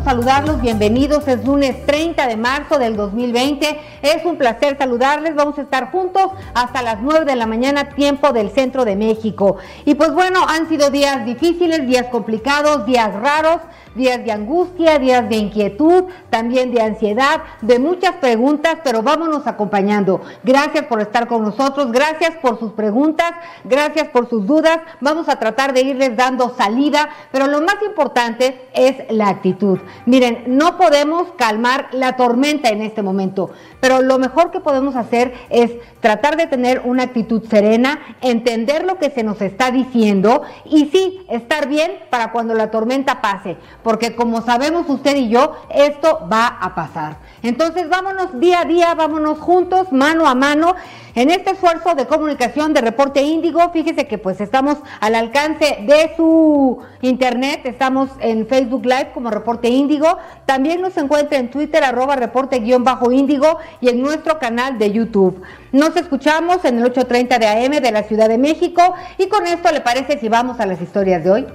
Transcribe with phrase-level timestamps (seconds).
[0.00, 5.62] Saludarlos, bienvenidos, es lunes 30 de marzo del 2020, es un placer saludarles, vamos a
[5.62, 9.56] estar juntos hasta las 9 de la mañana, tiempo del centro de México.
[9.84, 13.58] Y pues bueno, han sido días difíciles, días complicados, días raros,
[13.94, 20.20] días de angustia, días de inquietud, también de ansiedad, de muchas preguntas, pero vámonos acompañando.
[20.42, 23.32] Gracias por estar con nosotros, gracias por sus preguntas,
[23.64, 24.78] gracias por sus dudas.
[25.00, 29.78] Vamos a tratar de irles dando salida, pero lo más importante es la actitud.
[30.06, 35.34] Miren, no podemos calmar la tormenta en este momento, pero lo mejor que podemos hacer
[35.50, 40.86] es tratar de tener una actitud serena, entender lo que se nos está diciendo y
[40.86, 46.26] sí, estar bien para cuando la tormenta pase porque como sabemos usted y yo, esto
[46.30, 47.16] va a pasar.
[47.42, 50.74] Entonces vámonos día a día, vámonos juntos, mano a mano,
[51.14, 53.70] en este esfuerzo de comunicación de Reporte Índigo.
[53.70, 59.68] Fíjese que pues estamos al alcance de su internet, estamos en Facebook Live como Reporte
[59.68, 65.42] Índigo, también nos encuentra en Twitter arroba reporte-índigo y en nuestro canal de YouTube.
[65.72, 69.70] Nos escuchamos en el 8.30 de AM de la Ciudad de México y con esto
[69.72, 71.46] le parece si vamos a las historias de hoy.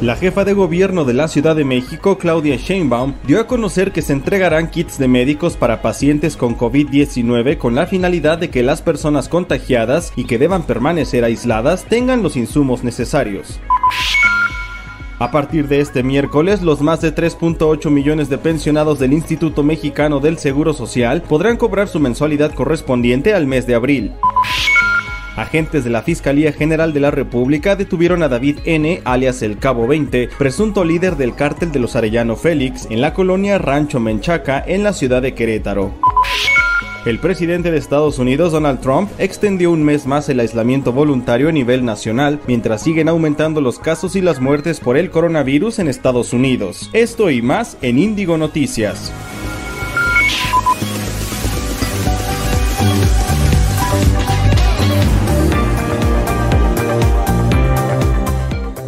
[0.00, 4.00] La jefa de gobierno de la Ciudad de México, Claudia Sheinbaum, dio a conocer que
[4.00, 8.80] se entregarán kits de médicos para pacientes con COVID-19 con la finalidad de que las
[8.80, 13.60] personas contagiadas y que deban permanecer aisladas tengan los insumos necesarios.
[15.18, 20.18] A partir de este miércoles, los más de 3.8 millones de pensionados del Instituto Mexicano
[20.18, 24.12] del Seguro Social podrán cobrar su mensualidad correspondiente al mes de abril.
[25.36, 29.86] Agentes de la Fiscalía General de la República detuvieron a David N., alias el Cabo
[29.86, 34.82] 20, presunto líder del cártel de los Arellano Félix, en la colonia Rancho Menchaca, en
[34.82, 35.94] la ciudad de Querétaro.
[37.06, 41.52] El presidente de Estados Unidos, Donald Trump, extendió un mes más el aislamiento voluntario a
[41.52, 46.34] nivel nacional, mientras siguen aumentando los casos y las muertes por el coronavirus en Estados
[46.34, 46.90] Unidos.
[46.92, 49.10] Esto y más en Índigo Noticias.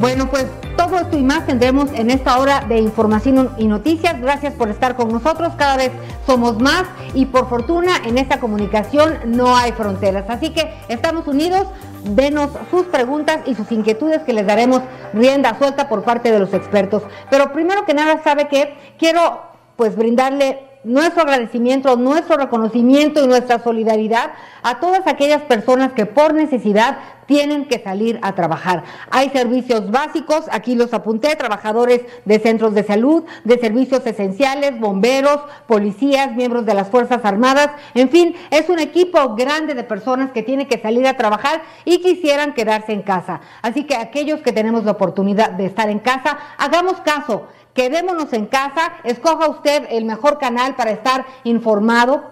[0.03, 0.47] Bueno, pues
[0.77, 4.21] todo esto y más tendremos en esta hora de información y noticias.
[4.21, 5.53] Gracias por estar con nosotros.
[5.57, 5.93] Cada vez
[6.27, 10.25] somos más y por fortuna en esta comunicación no hay fronteras.
[10.29, 11.69] Así que estamos unidos.
[12.03, 14.83] Denos sus preguntas y sus inquietudes que les daremos
[15.15, 17.05] rienda suelta por parte de los expertos.
[17.31, 19.41] Pero primero que nada, sabe que quiero
[19.77, 24.33] pues brindarle nuestro agradecimiento, nuestro reconocimiento y nuestra solidaridad
[24.63, 28.83] a todas aquellas personas que por necesidad tienen que salir a trabajar.
[29.11, 35.41] Hay servicios básicos, aquí los apunté, trabajadores de centros de salud, de servicios esenciales, bomberos,
[35.67, 40.43] policías, miembros de las Fuerzas Armadas, en fin, es un equipo grande de personas que
[40.43, 43.41] tienen que salir a trabajar y quisieran quedarse en casa.
[43.63, 47.47] Así que aquellos que tenemos la oportunidad de estar en casa, hagamos caso.
[47.75, 52.23] Quedémonos en casa, escoja usted el mejor canal para estar informado,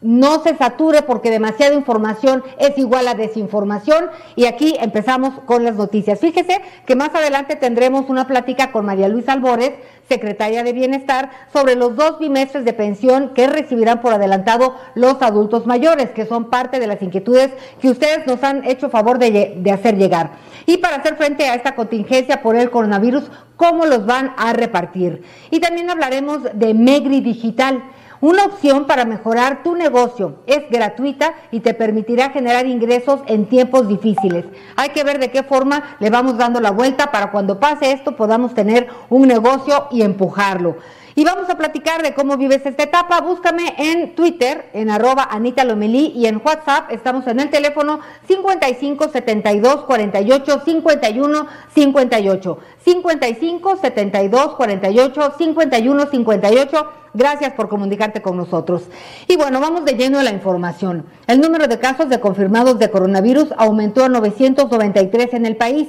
[0.00, 5.76] no se sature porque demasiada información es igual a desinformación y aquí empezamos con las
[5.76, 6.20] noticias.
[6.20, 9.72] Fíjese que más adelante tendremos una plática con María Luisa Albores,
[10.08, 15.66] secretaria de Bienestar, sobre los dos bimestres de pensión que recibirán por adelantado los adultos
[15.66, 19.70] mayores, que son parte de las inquietudes que ustedes nos han hecho favor de, de
[19.70, 20.30] hacer llegar.
[20.64, 25.22] Y para hacer frente a esta contingencia por el coronavirus, ¿cómo los van a repartir?
[25.50, 27.82] Y también hablaremos de Megri Digital
[28.20, 33.88] una opción para mejorar tu negocio es gratuita y te permitirá generar ingresos en tiempos
[33.88, 34.44] difíciles.
[34.76, 38.16] Hay que ver de qué forma le vamos dando la vuelta para cuando pase esto
[38.16, 40.76] podamos tener un negocio y empujarlo.
[41.18, 43.20] Y vamos a platicar de cómo vives esta etapa.
[43.20, 46.92] Búscame en Twitter, en arroba Anita Lomelí y en WhatsApp.
[46.92, 47.98] Estamos en el teléfono
[48.28, 52.58] 55 72 48 51 58.
[52.84, 56.86] 55 72 48 51 58.
[57.14, 58.82] Gracias por comunicarte con nosotros.
[59.26, 61.04] Y bueno, vamos de lleno a la información.
[61.26, 65.88] El número de casos de confirmados de coronavirus aumentó a 993 en el país.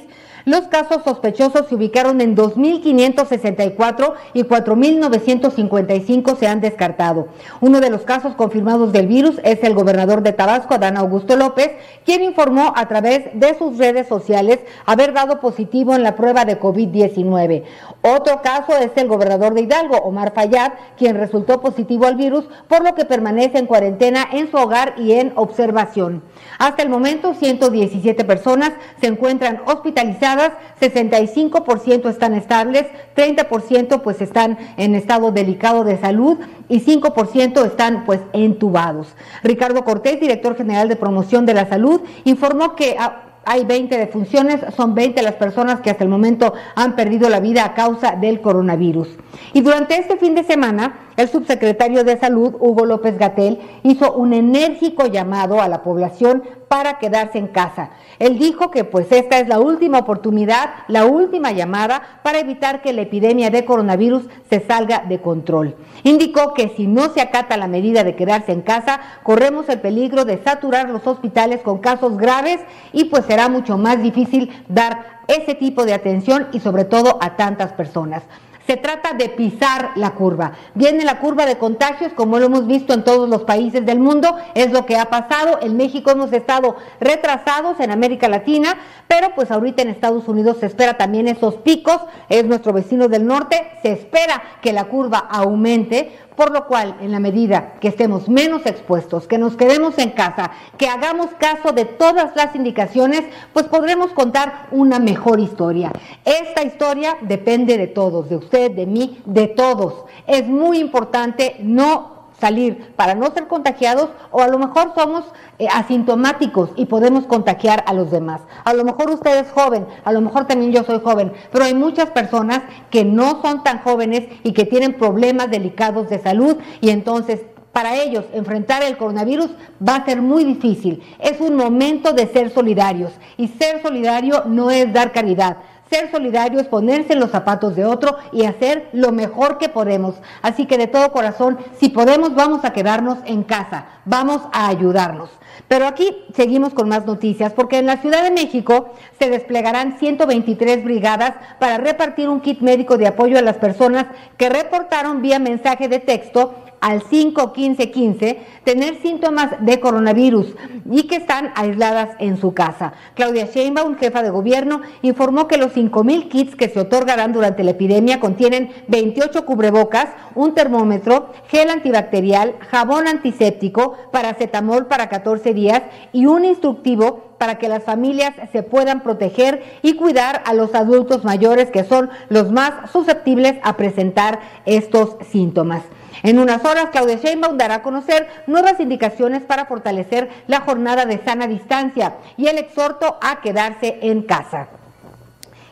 [0.50, 7.28] Los casos sospechosos se ubicaron en 2.564 y 4.955 se han descartado.
[7.62, 11.72] Uno de los casos confirmados del virus es el gobernador de Tabasco, Adán Augusto López,
[12.04, 16.60] quien informó a través de sus redes sociales haber dado positivo en la prueba de
[16.60, 17.63] COVID-19.
[18.01, 22.84] Otro caso es el gobernador de Hidalgo, Omar Fayad, quien resultó positivo al virus, por
[22.84, 26.24] lo que permanece en cuarentena en su hogar y en observación.
[26.57, 30.38] Hasta el momento, 117 personas se encuentran hospitalizadas,
[30.80, 36.38] 65% están estables, 30% pues están en estado delicado de salud
[36.68, 39.15] y 5% están pues entubados.
[39.44, 42.97] Ricardo Cortés, director general de promoción de la salud, informó que
[43.45, 47.65] hay 20 defunciones, son 20 las personas que hasta el momento han perdido la vida
[47.65, 49.09] a causa del coronavirus.
[49.53, 54.31] Y durante este fin de semana, el subsecretario de Salud, Hugo López Gatel, hizo un
[54.31, 57.89] enérgico llamado a la población para quedarse en casa.
[58.19, 62.94] Él dijo que pues esta es la última oportunidad, la última llamada para evitar que
[62.94, 65.75] la epidemia de coronavirus se salga de control.
[66.04, 70.24] Indicó que si no se acata la medida de quedarse en casa, corremos el peligro
[70.24, 72.62] de saturar los hospitales con casos graves
[72.94, 77.36] y pues será mucho más difícil dar ese tipo de atención y sobre todo a
[77.36, 78.24] tantas personas.
[78.69, 80.51] Se trata de pisar la curva.
[80.75, 84.38] Viene la curva de contagios, como lo hemos visto en todos los países del mundo,
[84.54, 85.57] es lo que ha pasado.
[85.63, 88.77] En México hemos estado retrasados, en América Latina,
[89.07, 92.00] pero pues ahorita en Estados Unidos se espera también esos picos,
[92.30, 97.12] es nuestro vecino del norte, se espera que la curva aumente por lo cual, en
[97.12, 101.83] la medida que estemos menos expuestos, que nos quedemos en casa, que hagamos caso de
[101.83, 105.91] todas las indicaciones, pues podremos contar una mejor historia.
[106.24, 110.06] Esta historia depende de todos, de usted, de mí, de todos.
[110.27, 115.25] Es muy importante no salir para no ser contagiados o a lo mejor somos
[115.57, 118.41] eh, asintomáticos y podemos contagiar a los demás.
[118.63, 121.74] A lo mejor usted es joven, a lo mejor también yo soy joven, pero hay
[121.74, 126.89] muchas personas que no son tan jóvenes y que tienen problemas delicados de salud y
[126.89, 127.41] entonces
[127.71, 129.51] para ellos enfrentar el coronavirus
[129.88, 131.03] va a ser muy difícil.
[131.19, 135.57] Es un momento de ser solidarios y ser solidario no es dar caridad.
[135.89, 140.15] Ser solidario es ponerse en los zapatos de otro y hacer lo mejor que podemos.
[140.44, 145.31] Así que de todo corazón, si podemos, vamos a quedarnos en casa, vamos a ayudarnos.
[145.68, 150.83] Pero aquí seguimos con más noticias, porque en la Ciudad de México se desplegarán 123
[150.83, 154.06] brigadas para repartir un kit médico de apoyo a las personas
[154.38, 160.55] que reportaron vía mensaje de texto al 51515 tener síntomas de coronavirus
[160.89, 162.93] y que están aisladas en su casa.
[163.15, 167.71] Claudia Sheinbaum, jefa de gobierno, informó que los 5.000 kits que se otorgarán durante la
[167.71, 175.83] epidemia contienen 28 cubrebocas, un termómetro, gel antibacterial, jabón antiséptico, paracetamol para 14 días
[176.13, 181.23] y un instructivo para que las familias se puedan proteger y cuidar a los adultos
[181.23, 185.83] mayores que son los más susceptibles a presentar estos síntomas.
[186.23, 191.23] En unas horas, Claudia Sheinbaum dará a conocer nuevas indicaciones para fortalecer la jornada de
[191.23, 194.78] sana distancia y el exhorto a quedarse en casa.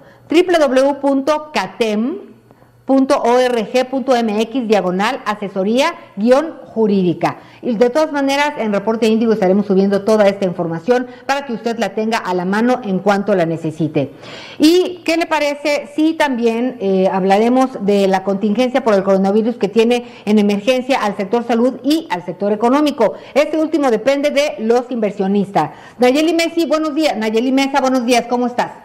[2.88, 7.38] www.catem.org.mx diagonal asesoría guion jurídica.
[7.62, 11.80] Y de todas maneras, en Reporte Índigo estaremos subiendo toda esta información para que usted
[11.80, 14.12] la tenga a la mano en cuanto la necesite.
[14.60, 19.70] ¿Y qué le parece si también eh, hablaremos de la contingencia por el coronavirus que
[19.70, 23.13] tiene en emergencia al sector salud y al sector económico?
[23.34, 25.72] Este último depende de los inversionistas.
[25.98, 27.15] Nayeli Messi, buenos días.
[27.18, 28.25] Nayeli Mesa, buenos días.
[28.27, 28.85] ¿Cómo estás?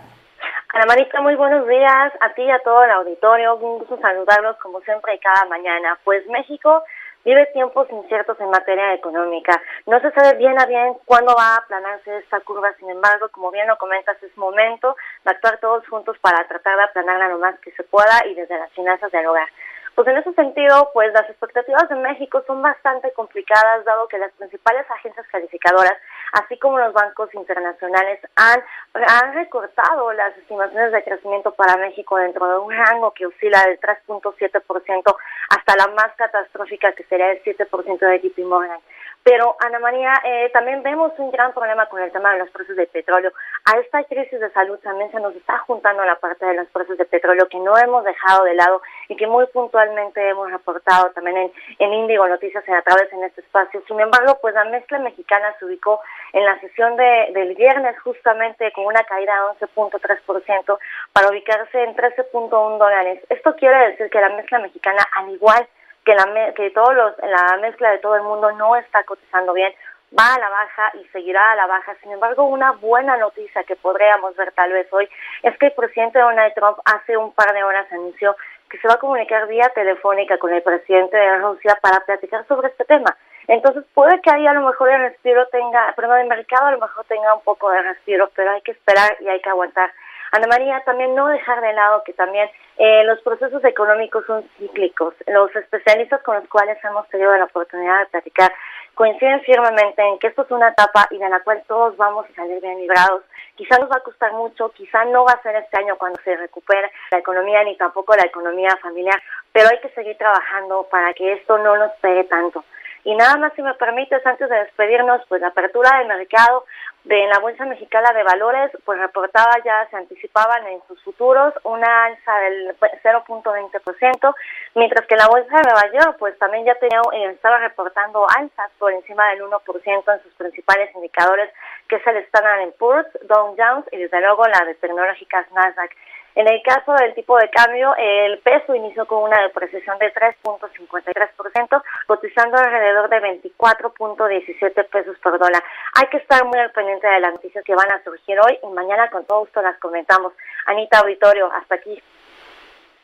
[0.72, 3.56] Ana Marita, muy buenos días a ti y a todo el auditorio.
[3.56, 5.98] Un gusto saludarlos como siempre y cada mañana.
[6.04, 6.84] Pues México
[7.24, 9.60] vive tiempos inciertos en materia económica.
[9.86, 13.50] No se sabe bien a bien cuándo va a aplanarse esta curva, sin embargo, como
[13.50, 17.58] bien lo comentas, es momento de actuar todos juntos para tratar de aplanarla lo más
[17.58, 19.48] que se pueda y desde las finanzas del hogar.
[19.96, 24.32] Pues en ese sentido, pues las expectativas de México son bastante complicadas, dado que las
[24.32, 25.94] principales agencias calificadoras,
[26.32, 28.62] así como los bancos internacionales, han,
[28.94, 33.80] han recortado las estimaciones de crecimiento para México dentro de un rango que oscila del
[33.80, 35.16] 3.7%
[35.50, 38.80] hasta la más catastrófica que sería el 7% de JP Morgan.
[39.22, 42.76] Pero, Ana María, eh, también vemos un gran problema con el tema de los precios
[42.76, 43.32] de petróleo.
[43.66, 46.96] A esta crisis de salud también se nos está juntando la parte de los precios
[46.96, 51.36] de petróleo que no hemos dejado de lado y que muy puntualmente hemos reportado también
[51.36, 53.82] en, en Índigo Noticias a través en este espacio.
[53.86, 56.00] Sin embargo, pues la mezcla mexicana se ubicó
[56.32, 60.78] en la sesión de, del viernes justamente con una caída de 11.3%
[61.12, 63.22] para ubicarse en 13.1 dólares.
[63.28, 65.68] Esto quiere decir que la mezcla mexicana, al igual
[66.06, 69.72] la, que todos los, la mezcla de todo el mundo no está cotizando bien,
[70.18, 71.94] va a la baja y seguirá a la baja.
[72.02, 75.08] Sin embargo, una buena noticia que podríamos ver tal vez hoy
[75.42, 78.36] es que el presidente Donald Trump hace un par de horas anunció
[78.68, 82.68] que se va a comunicar vía telefónica con el presidente de Rusia para platicar sobre
[82.68, 83.16] este tema.
[83.48, 86.78] Entonces puede que ahí a lo mejor el respiro tenga, perdón, el mercado a lo
[86.78, 89.90] mejor tenga un poco de respiro, pero hay que esperar y hay que aguantar.
[90.32, 95.14] Ana María, también no dejar de lado que también eh, los procesos económicos son cíclicos.
[95.26, 98.52] Los especialistas con los cuales hemos tenido la oportunidad de platicar
[98.94, 102.34] coinciden firmemente en que esto es una etapa y de la cual todos vamos a
[102.34, 103.22] salir bien librados.
[103.56, 106.36] Quizá nos va a costar mucho, quizá no va a ser este año cuando se
[106.36, 109.20] recupere la economía ni tampoco la economía familiar,
[109.52, 112.64] pero hay que seguir trabajando para que esto no nos pegue tanto.
[113.04, 116.66] Y nada más, si me permites, antes de despedirnos, pues la apertura del mercado
[117.04, 122.04] de la Bolsa Mexicana de Valores, pues reportaba ya, se anticipaban en sus futuros una
[122.04, 124.34] alza del 0.20%,
[124.74, 128.70] mientras que la Bolsa de Nueva York, pues también ya tenía, eh, estaba reportando alzas
[128.78, 131.50] por encima del 1% en sus principales indicadores,
[131.88, 135.90] que es el Standard Poor's, Dow Jones y desde luego la de tecnológicas Nasdaq.
[136.36, 141.82] En el caso del tipo de cambio, el peso inició con una depreciación de 3.53%,
[142.06, 145.62] cotizando alrededor de 24.17 pesos por dólar.
[146.00, 148.66] Hay que estar muy al pendiente de las noticias que van a surgir hoy y
[148.74, 150.32] mañana con todo gusto las comentamos.
[150.66, 152.02] Anita Auditorio, hasta aquí.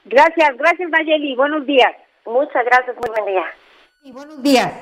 [0.04, 1.92] Gracias, gracias Nayeli, buenos días.
[2.24, 3.44] Muchas gracias, muy buen día.
[4.02, 4.72] Y buenos días.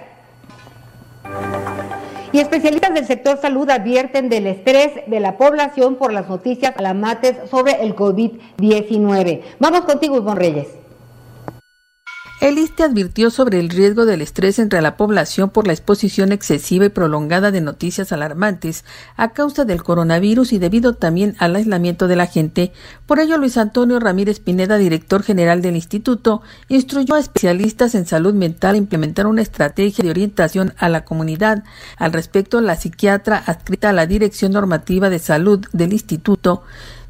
[2.32, 7.48] Y especialistas del sector salud advierten del estrés de la población por las noticias alarmantes
[7.48, 9.56] sobre el COVID-19.
[9.60, 10.83] Vamos contigo, Ivonne Reyes.
[12.44, 16.84] El ISTE advirtió sobre el riesgo del estrés entre la población por la exposición excesiva
[16.84, 18.84] y prolongada de noticias alarmantes
[19.16, 22.74] a causa del coronavirus y debido también al aislamiento de la gente.
[23.06, 28.34] Por ello, Luis Antonio Ramírez Pineda, director general del instituto, instruyó a especialistas en salud
[28.34, 31.64] mental a implementar una estrategia de orientación a la comunidad.
[31.96, 36.62] Al respecto, la psiquiatra adscrita a la Dirección Normativa de Salud del instituto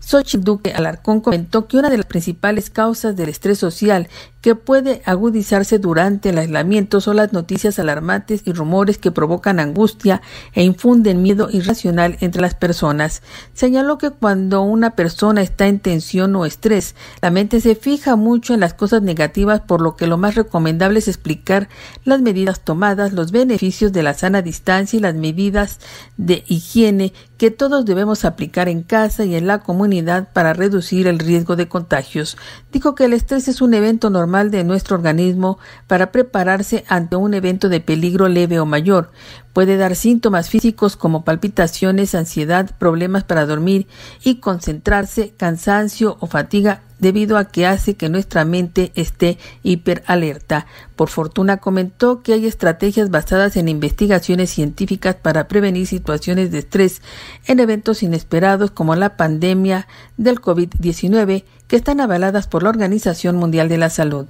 [0.06, 4.08] Xochitl Alarcón comentó que una de las principales causas del estrés social
[4.44, 10.20] que puede agudizarse durante el aislamiento son las noticias alarmantes y rumores que provocan angustia
[10.52, 13.22] e infunden miedo irracional entre las personas.
[13.54, 18.52] Señaló que cuando una persona está en tensión o estrés, la mente se fija mucho
[18.52, 21.70] en las cosas negativas, por lo que lo más recomendable es explicar
[22.04, 25.80] las medidas tomadas, los beneficios de la sana distancia y las medidas
[26.18, 31.18] de higiene que todos debemos aplicar en casa y en la comunidad para reducir el
[31.18, 32.36] riesgo de contagios.
[32.72, 37.34] Dijo que el estrés es un evento normal de nuestro organismo para prepararse ante un
[37.34, 39.12] evento de peligro leve o mayor.
[39.54, 43.86] Puede dar síntomas físicos como palpitaciones, ansiedad, problemas para dormir
[44.24, 50.66] y concentrarse, cansancio o fatiga debido a que hace que nuestra mente esté hiperalerta.
[50.96, 57.00] Por fortuna comentó que hay estrategias basadas en investigaciones científicas para prevenir situaciones de estrés
[57.46, 63.68] en eventos inesperados como la pandemia del COVID-19 que están avaladas por la Organización Mundial
[63.68, 64.26] de la Salud.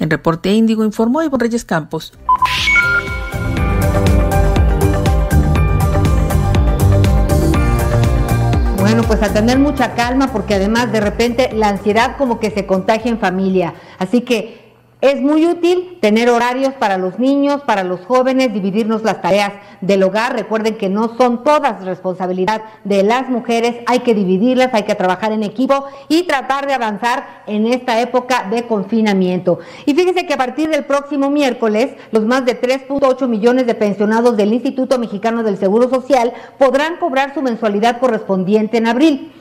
[0.00, 2.12] En Reporte Índigo informó Ivonne Reyes Campos.
[8.88, 12.64] Bueno, pues a tener mucha calma porque además de repente la ansiedad como que se
[12.64, 13.74] contagia en familia.
[13.98, 14.57] Así que
[15.00, 20.02] es muy útil tener horarios para los niños, para los jóvenes, dividirnos las tareas del
[20.02, 20.34] hogar.
[20.34, 25.30] Recuerden que no son todas responsabilidad de las mujeres, hay que dividirlas, hay que trabajar
[25.30, 29.60] en equipo y tratar de avanzar en esta época de confinamiento.
[29.86, 34.36] Y fíjense que a partir del próximo miércoles, los más de 3.8 millones de pensionados
[34.36, 39.32] del Instituto Mexicano del Seguro Social podrán cobrar su mensualidad correspondiente en abril.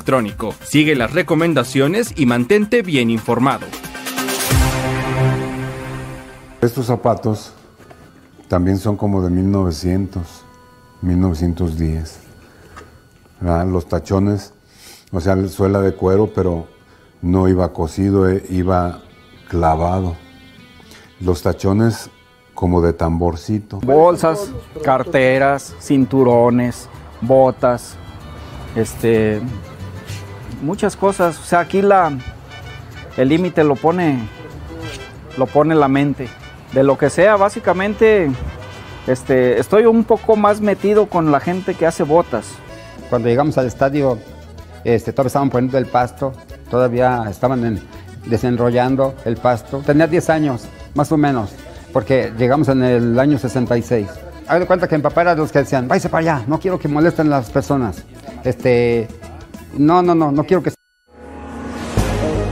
[0.00, 0.54] electrónico.
[0.64, 3.66] Sigue las recomendaciones y mantente bien informado.
[6.62, 7.52] Estos zapatos
[8.48, 10.22] también son como de 1900,
[11.02, 12.20] 1910.
[13.66, 14.54] Los tachones,
[15.12, 16.66] o sea, suela de cuero, pero
[17.20, 19.02] no iba cosido, eh, iba
[19.48, 20.16] clavado.
[21.20, 22.08] Los tachones
[22.54, 23.80] como de tamborcito.
[23.80, 24.50] Bolsas,
[24.82, 26.88] carteras, cinturones,
[27.20, 27.96] botas,
[28.76, 29.40] este,
[30.62, 31.38] muchas cosas.
[31.38, 32.12] O sea, aquí la,
[33.16, 34.18] el límite lo pone,
[35.36, 36.28] lo pone la mente.
[36.72, 38.30] De lo que sea, básicamente,
[39.06, 42.46] este, estoy un poco más metido con la gente que hace botas.
[43.08, 44.18] Cuando llegamos al estadio,
[44.84, 46.32] este, todavía estaban poniendo el pasto,
[46.70, 47.80] todavía estaban
[48.26, 49.82] desenrollando el pasto.
[49.84, 51.50] Tenía 10 años, más o menos,
[51.92, 54.06] porque llegamos en el año 66.
[54.46, 56.78] Hago de cuenta que mi papá era los que decían, váyase para allá, no quiero
[56.78, 58.04] que molesten las personas.
[58.44, 59.08] Este,
[59.78, 60.72] no, no, no, no quiero que...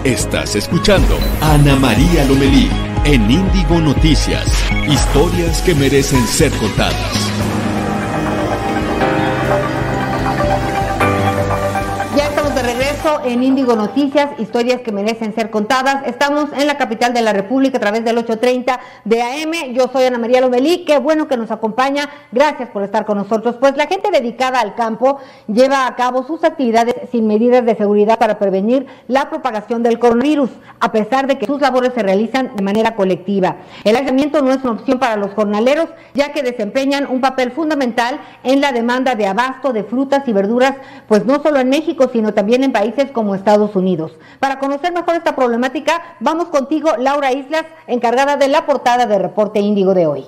[0.05, 2.71] Estás escuchando Ana María Lomelí
[3.05, 4.47] en Índigo Noticias.
[4.89, 7.58] Historias que merecen ser contadas.
[13.29, 16.07] En Índigo Noticias, historias que merecen ser contadas.
[16.07, 19.75] Estamos en la capital de la República a través del 830 de AM.
[19.75, 22.09] Yo soy Ana María Lomelí, qué bueno que nos acompaña.
[22.33, 23.57] Gracias por estar con nosotros.
[23.61, 28.19] Pues la gente dedicada al campo lleva a cabo sus actividades sin medidas de seguridad
[28.19, 32.63] para prevenir la propagación del coronavirus, a pesar de que sus labores se realizan de
[32.63, 33.57] manera colectiva.
[33.85, 38.21] El aislamiento no es una opción para los jornaleros, ya que desempeñan un papel fundamental
[38.43, 42.33] en la demanda de abasto de frutas y verduras, pues no solo en México, sino
[42.33, 44.17] también en países como Estados Unidos.
[44.41, 49.61] Para conocer mejor esta problemática, vamos contigo, Laura Islas, encargada de la portada de Reporte
[49.61, 50.27] Índigo de hoy.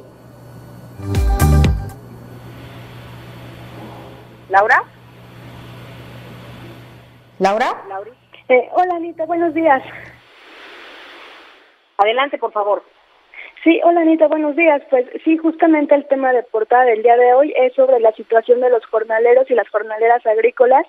[4.50, 4.82] Laura.
[7.38, 7.82] Laura.
[8.48, 9.82] Eh, hola Anita, buenos días.
[11.98, 12.82] Adelante, por favor.
[13.62, 14.82] Sí, hola Anita, buenos días.
[14.90, 18.60] Pues sí, justamente el tema de portada del día de hoy es sobre la situación
[18.60, 20.86] de los jornaleros y las jornaleras agrícolas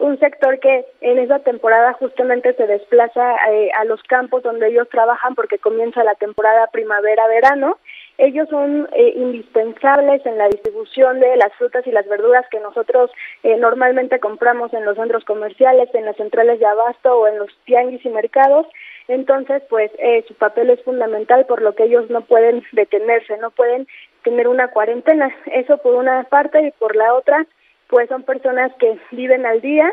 [0.00, 4.88] un sector que en esa temporada justamente se desplaza eh, a los campos donde ellos
[4.88, 7.78] trabajan porque comienza la temporada primavera-verano.
[8.16, 13.10] Ellos son eh, indispensables en la distribución de las frutas y las verduras que nosotros
[13.42, 17.50] eh, normalmente compramos en los centros comerciales, en las centrales de abasto o en los
[17.64, 18.66] tianguis y mercados.
[19.06, 19.90] Entonces, pues
[20.28, 23.88] su papel es fundamental por lo que ellos no pueden detenerse, no pueden
[24.22, 25.34] tener una cuarentena.
[25.46, 27.44] Eso por una parte y por la otra,
[27.90, 29.92] pues son personas que viven al día,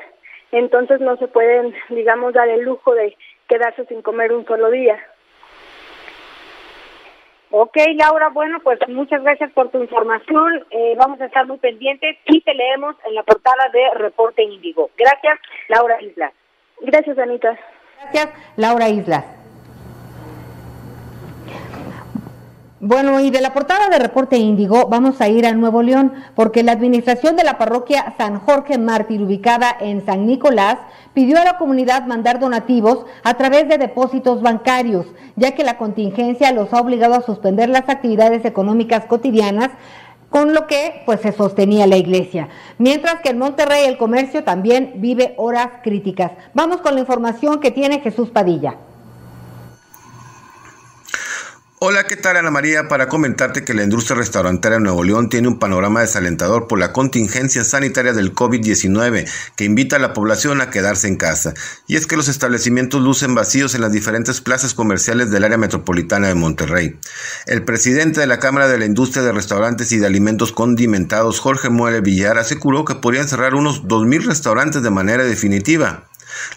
[0.52, 3.18] entonces no se pueden, digamos, dar el lujo de
[3.50, 4.98] quedarse sin comer un solo día.
[7.50, 10.66] Ok, Laura, bueno, pues muchas gracias por tu información.
[10.70, 14.92] Eh, vamos a estar muy pendientes y te leemos en la portada de Reporte Índigo.
[14.98, 16.34] Gracias, Laura Islas.
[16.82, 17.58] Gracias, Anita.
[18.12, 19.47] Gracias, Laura Islas.
[22.80, 26.62] Bueno, y de la portada de Reporte Índigo vamos a ir a Nuevo León, porque
[26.62, 30.78] la administración de la parroquia San Jorge Mártir, ubicada en San Nicolás,
[31.16, 36.52] pidió a la comunidad mandar donativos a través de depósitos bancarios, ya que la contingencia
[36.52, 39.72] los ha obligado a suspender las actividades económicas cotidianas
[40.30, 42.48] con lo que pues se sostenía la iglesia.
[42.78, 46.34] Mientras que en Monterrey el comercio también vive horas críticas.
[46.54, 48.76] Vamos con la información que tiene Jesús Padilla.
[51.80, 52.88] Hola, ¿qué tal Ana María?
[52.88, 56.92] Para comentarte que la industria restaurantera en Nuevo León tiene un panorama desalentador por la
[56.92, 61.54] contingencia sanitaria del COVID-19 que invita a la población a quedarse en casa.
[61.86, 66.30] Y es que los establecimientos lucen vacíos en las diferentes plazas comerciales del área metropolitana
[66.30, 66.98] de Monterrey.
[67.46, 71.70] El presidente de la Cámara de la Industria de Restaurantes y de Alimentos Condimentados, Jorge
[71.70, 76.08] Muele Villar, aseguró que podrían cerrar unos 2.000 restaurantes de manera definitiva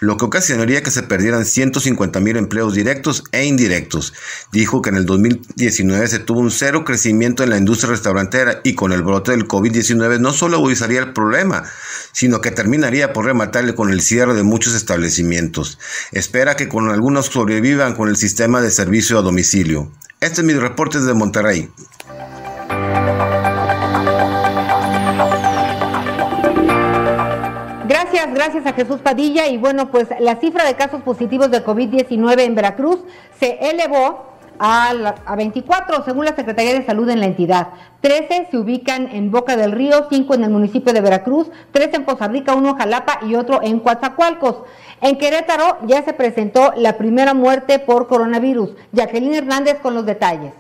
[0.01, 4.13] lo que ocasionaría que se perdieran 150 mil empleos directos e indirectos.
[4.53, 8.75] Dijo que en el 2019 se tuvo un cero crecimiento en la industria restaurantera y
[8.75, 11.65] con el brote del COVID-19 no solo agudizaría el problema,
[12.13, 15.79] sino que terminaría por rematarle con el cierre de muchos establecimientos.
[16.13, 19.91] Espera que con algunos sobrevivan con el sistema de servicio a domicilio.
[20.21, 21.71] Este es mi reporte desde Monterrey.
[28.41, 29.49] Gracias a Jesús Padilla.
[29.49, 33.01] Y bueno, pues la cifra de casos positivos de COVID-19 en Veracruz
[33.39, 34.93] se elevó a,
[35.27, 37.69] a, 24, según la Secretaría de Salud en la entidad.
[38.01, 42.05] 13 se ubican en Boca del Río, 5 en el municipio de Veracruz, 3 en
[42.07, 44.63] Poza Rica, 1 en Jalapa y otro en Coatzacoalcos.
[45.03, 48.71] En Querétaro ya se presentó la primera muerte por coronavirus.
[48.93, 50.55] Jacqueline Hernández con los detalles.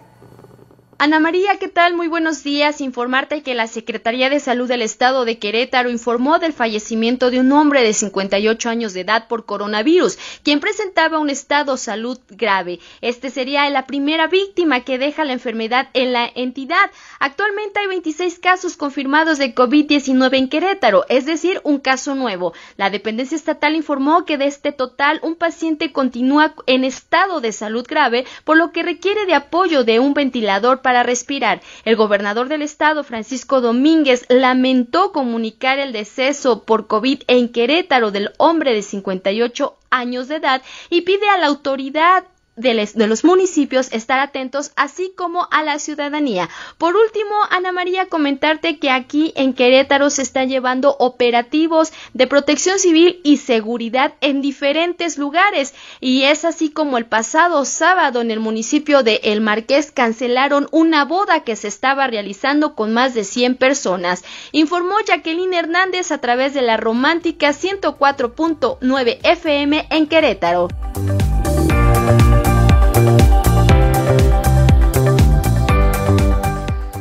[1.02, 1.94] Ana María, ¿qué tal?
[1.94, 2.82] Muy buenos días.
[2.82, 7.50] Informarte que la Secretaría de Salud del Estado de Querétaro informó del fallecimiento de un
[7.52, 12.80] hombre de 58 años de edad por coronavirus, quien presentaba un estado de salud grave.
[13.00, 16.90] Este sería la primera víctima que deja la enfermedad en la entidad.
[17.18, 22.52] Actualmente hay 26 casos confirmados de COVID-19 en Querétaro, es decir, un caso nuevo.
[22.76, 27.86] La dependencia estatal informó que de este total un paciente continúa en estado de salud
[27.88, 31.62] grave, por lo que requiere de apoyo de un ventilador para para respirar.
[31.84, 38.32] El gobernador del estado, Francisco Domínguez, lamentó comunicar el deceso por COVID en Querétaro del
[38.38, 42.24] hombre de 58 años de edad y pide a la autoridad
[42.60, 46.48] de, los municipios estar atentos, así como a la ciudadanía.
[46.78, 52.78] Por último, Ana María, comentarte que aquí en Querétaro se están llevando operativos de protección
[52.78, 55.74] civil y seguridad en diferentes lugares.
[56.00, 61.04] Y es así como el pasado sábado en el municipio de El Marqués cancelaron una
[61.04, 64.24] boda que se estaba realizando con más de 100 personas.
[64.52, 70.68] Informó Jacqueline Hernández a través de la romántica 104.9 FM en Querétaro.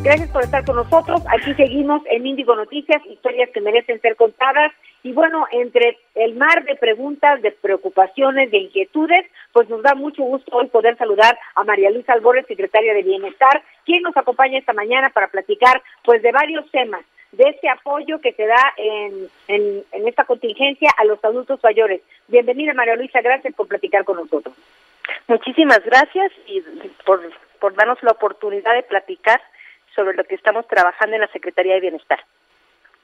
[0.10, 1.22] Gracias por estar con nosotros.
[1.28, 4.74] Aquí seguimos en Índigo Noticias, historias que merecen ser contadas.
[5.04, 10.24] Y bueno, entre el mar de preguntas, de preocupaciones, de inquietudes, pues nos da mucho
[10.24, 14.74] gusto hoy poder saludar a María Luisa Albores, secretaria de Bienestar, quien nos acompaña esta
[14.74, 20.08] mañana para platicar pues de varios temas de este apoyo que se da en, en,
[20.08, 22.02] esta contingencia a los adultos mayores.
[22.28, 24.56] Bienvenida María Luisa, gracias por platicar con nosotros.
[25.28, 26.62] Muchísimas gracias y
[27.06, 27.22] por,
[27.60, 29.39] por darnos la oportunidad de platicar
[29.95, 32.19] sobre lo que estamos trabajando en la Secretaría de Bienestar.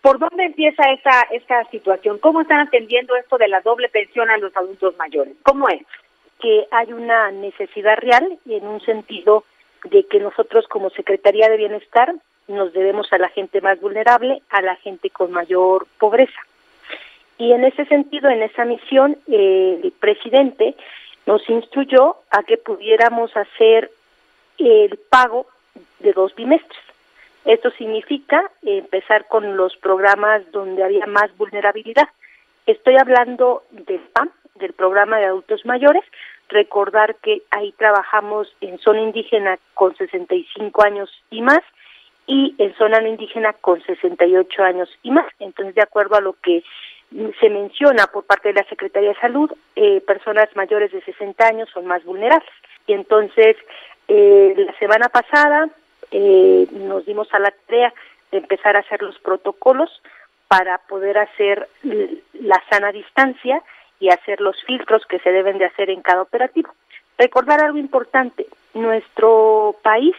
[0.01, 2.19] ¿Por dónde empieza esta, esta situación?
[2.19, 5.33] ¿Cómo están atendiendo esto de la doble pensión a los adultos mayores?
[5.41, 5.81] ¿Cómo es?
[6.39, 9.45] Que hay una necesidad real y en un sentido
[9.85, 12.13] de que nosotros como Secretaría de Bienestar
[12.47, 16.39] nos debemos a la gente más vulnerable, a la gente con mayor pobreza.
[17.37, 20.75] Y en ese sentido, en esa misión, el presidente
[21.25, 23.89] nos instruyó a que pudiéramos hacer
[24.57, 25.47] el pago
[25.99, 26.81] de dos bimestres.
[27.45, 32.09] Esto significa empezar con los programas donde había más vulnerabilidad.
[32.65, 36.03] Estoy hablando del PAM, del programa de adultos mayores.
[36.49, 41.61] Recordar que ahí trabajamos en zona indígena con 65 años y más
[42.27, 45.27] y en zona no indígena con 68 años y más.
[45.39, 46.63] Entonces, de acuerdo a lo que
[47.39, 51.69] se menciona por parte de la Secretaría de Salud, eh, personas mayores de 60 años
[51.71, 52.49] son más vulnerables.
[52.87, 53.55] Y entonces,
[54.07, 55.69] eh, la semana pasada
[56.11, 57.93] eh, nos dimos a la tarea
[58.31, 59.89] de empezar a hacer los protocolos
[60.47, 61.67] para poder hacer
[62.33, 63.61] la sana distancia
[63.99, 66.73] y hacer los filtros que se deben de hacer en cada operativo.
[67.17, 70.15] Recordar algo importante, nuestro país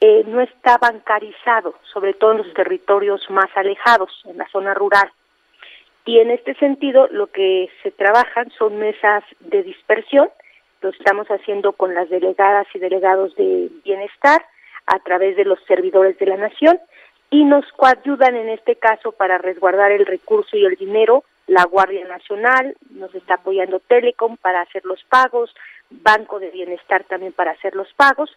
[0.00, 5.10] eh, no está bancarizado, sobre todo en los territorios más alejados, en la zona rural.
[6.04, 10.28] Y en este sentido, lo que se trabajan son mesas de dispersión
[10.86, 14.46] lo estamos haciendo con las delegadas y delegados de bienestar
[14.86, 16.78] a través de los servidores de la nación
[17.28, 21.24] y nos coayudan en este caso para resguardar el recurso y el dinero.
[21.48, 25.52] La Guardia Nacional, nos está apoyando Telecom para hacer los pagos,
[25.90, 28.30] Banco de Bienestar también para hacer los pagos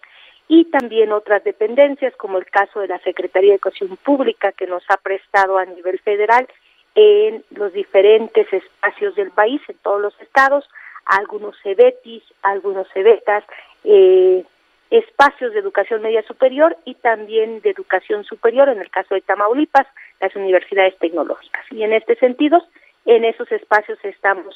[0.47, 4.83] y también otras dependencias como el caso de la Secretaría de Educación Pública que nos
[4.89, 6.47] ha prestado a nivel federal
[6.95, 10.67] en los diferentes espacios del país, en todos los estados,
[11.09, 13.43] algunos CEBETIS, algunos CEBETAS,
[13.83, 14.43] eh,
[14.91, 19.87] espacios de educación media superior y también de educación superior, en el caso de Tamaulipas,
[20.19, 21.65] las universidades tecnológicas.
[21.71, 22.63] Y en este sentido,
[23.05, 24.55] en esos espacios estamos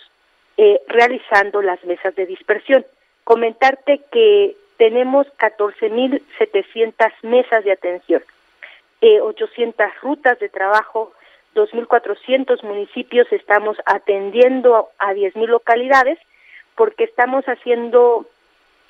[0.58, 2.86] eh, realizando las mesas de dispersión.
[3.24, 8.24] Comentarte que tenemos 14.700 mesas de atención,
[9.02, 11.13] eh, 800 rutas de trabajo,
[11.56, 16.20] 2.400 municipios estamos atendiendo a 10.000 localidades
[16.76, 18.26] porque estamos haciendo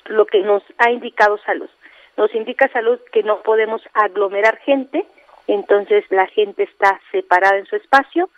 [0.06, 1.68] lo que nos ha indicado salud.
[2.16, 5.04] Nos indica salud que no podemos aglomerar gente,
[5.46, 8.30] entonces la gente está separada en su espacio,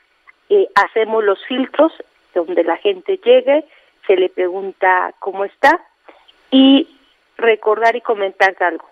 [0.48, 1.92] eh, hacemos los filtros
[2.34, 3.64] donde la gente llegue,
[4.06, 5.80] se le pregunta cómo está
[6.50, 6.88] y
[7.36, 8.86] recordar y comentar algo.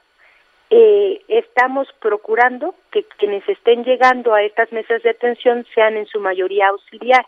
[0.71, 6.21] Eh, estamos procurando que quienes estén llegando a estas mesas de atención sean en su
[6.21, 7.27] mayoría auxiliares.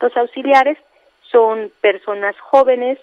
[0.00, 0.78] Los auxiliares
[1.30, 2.98] son personas jóvenes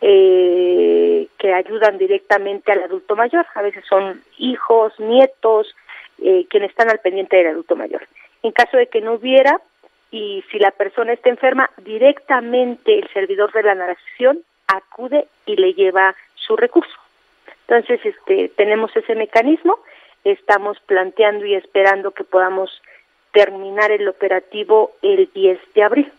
[0.00, 3.46] eh, que ayudan directamente al adulto mayor.
[3.54, 5.74] A veces son hijos, nietos,
[6.22, 8.06] eh, quienes están al pendiente del adulto mayor.
[8.42, 9.60] En caso de que no hubiera,
[10.10, 15.74] y si la persona está enferma, directamente el servidor de la nación acude y le
[15.74, 16.94] lleva su recurso.
[17.66, 19.78] Entonces, este, tenemos ese mecanismo,
[20.22, 22.70] estamos planteando y esperando que podamos
[23.32, 26.12] terminar el operativo el 10 de abril.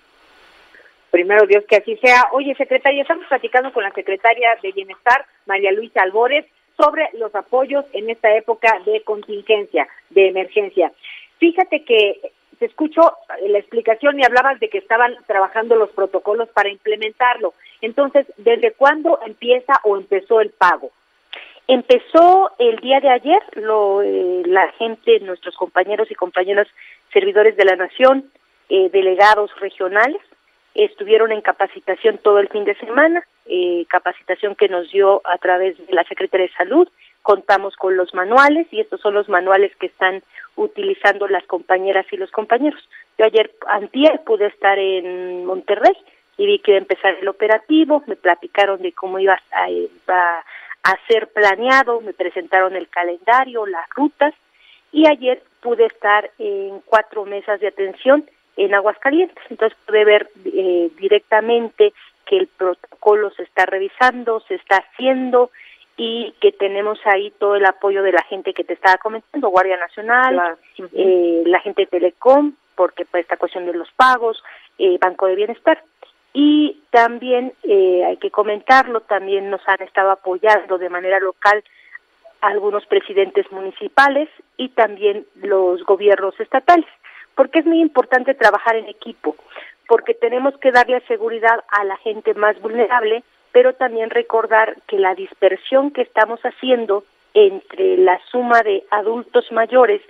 [1.16, 2.28] Primero Dios que así sea.
[2.34, 7.86] Oye, secretaria, estamos platicando con la secretaria de Bienestar, María Luisa Albores, sobre los apoyos
[7.94, 10.92] en esta época de contingencia, de emergencia.
[11.38, 12.20] Fíjate que
[12.60, 13.14] te escucho
[13.48, 17.54] la explicación y hablabas de que estaban trabajando los protocolos para implementarlo.
[17.80, 20.92] Entonces, ¿desde cuándo empieza o empezó el pago?
[21.66, 26.68] Empezó el día de ayer, lo, eh, la gente, nuestros compañeros y compañeras
[27.14, 28.30] servidores de la Nación,
[28.68, 30.20] eh, delegados regionales,
[30.76, 35.78] estuvieron en capacitación todo el fin de semana, eh, capacitación que nos dio a través
[35.88, 36.90] de la Secretaría de Salud,
[37.22, 40.22] contamos con los manuales y estos son los manuales que están
[40.56, 42.88] utilizando las compañeras y los compañeros.
[43.18, 45.96] Yo ayer, antier, pude estar en Monterrey
[46.38, 50.44] y vi que iba a empezar el operativo, me platicaron de cómo iba a, iba
[50.84, 54.34] a ser planeado, me presentaron el calendario, las rutas
[54.92, 59.44] y ayer pude estar en cuatro mesas de atención en Aguascalientes.
[59.50, 61.94] Entonces pude ver eh, directamente
[62.26, 65.52] que el protocolo se está revisando, se está haciendo
[65.98, 69.78] y que tenemos ahí todo el apoyo de la gente que te estaba comentando, Guardia
[69.78, 70.58] Nacional,
[70.94, 74.44] eh, la gente de Telecom, porque por esta cuestión de los pagos,
[74.78, 75.82] eh, Banco de Bienestar.
[76.34, 81.64] Y también eh, hay que comentarlo, también nos han estado apoyando de manera local
[82.42, 86.86] algunos presidentes municipales y también los gobiernos estatales
[87.36, 89.36] porque es muy importante trabajar en equipo,
[89.88, 95.16] porque tenemos que darle seguridad a la gente más vulnerable, pero también recordar que la
[95.16, 100.02] dispersión que estamos haciendo entre la suma de adultos mayores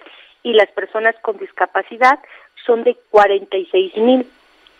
[0.43, 2.19] y las personas con discapacidad
[2.65, 4.27] son de 46 mil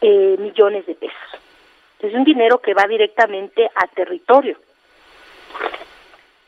[0.01, 1.17] eh, millones de pesos.
[1.99, 4.57] Es un dinero que va directamente a territorio.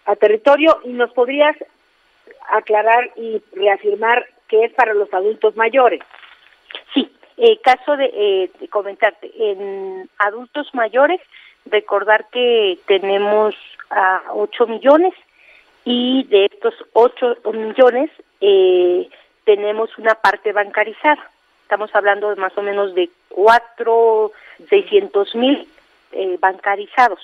[0.06, 1.56] A territorio, y nos podrías
[2.50, 6.02] aclarar y reafirmar que es para los adultos mayores.
[6.94, 11.22] Sí, eh, caso de, eh, comentarte, en adultos mayores,
[11.66, 13.56] recordar que tenemos
[13.90, 15.14] a 8 millones
[15.86, 18.10] y de estos 8 millones
[18.42, 19.10] eh,
[19.46, 21.30] tenemos una parte bancarizada.
[21.64, 24.32] Estamos hablando de más o menos de 4,
[24.70, 25.68] 600 mil
[26.12, 27.20] eh, bancarizados.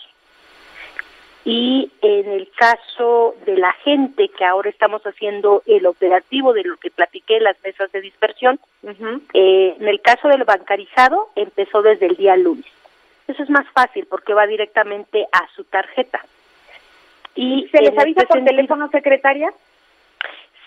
[1.45, 6.77] Y en el caso de la gente que ahora estamos haciendo el operativo de lo
[6.77, 8.59] que platiqué las mesas de dispersión,
[9.33, 12.65] eh, en el caso del bancarizado empezó desde el día lunes.
[13.27, 16.21] Eso es más fácil porque va directamente a su tarjeta.
[17.35, 19.51] ¿Y se les avisa este por teléfono, secretaria?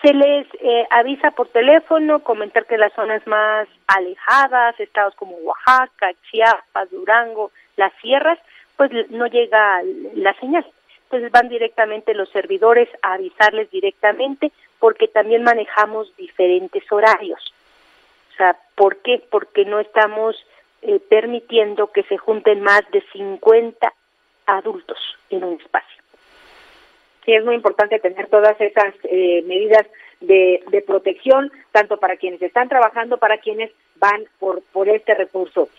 [0.01, 6.11] Se les eh, avisa por teléfono, comentar que las zonas más alejadas, estados como Oaxaca,
[6.29, 8.37] Chiapas, Durango, las sierras,
[8.77, 9.81] pues no llega
[10.13, 10.65] la señal.
[11.03, 17.39] Entonces van directamente los servidores a avisarles directamente porque también manejamos diferentes horarios.
[18.33, 19.23] O sea, ¿por qué?
[19.29, 20.35] Porque no estamos
[20.81, 23.93] eh, permitiendo que se junten más de 50
[24.45, 24.97] adultos
[25.29, 26.03] en un espacio.
[27.25, 29.85] Sí, es muy importante tener todas esas eh, medidas
[30.21, 35.69] de, de, protección, tanto para quienes están trabajando, para quienes van por, por este recurso.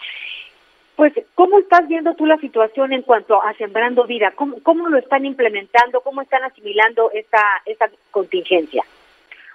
[0.98, 4.32] Pues, ¿cómo estás viendo tú la situación en cuanto a Sembrando Vida?
[4.34, 6.00] ¿Cómo, cómo lo están implementando?
[6.00, 8.82] ¿Cómo están asimilando esta, esta contingencia?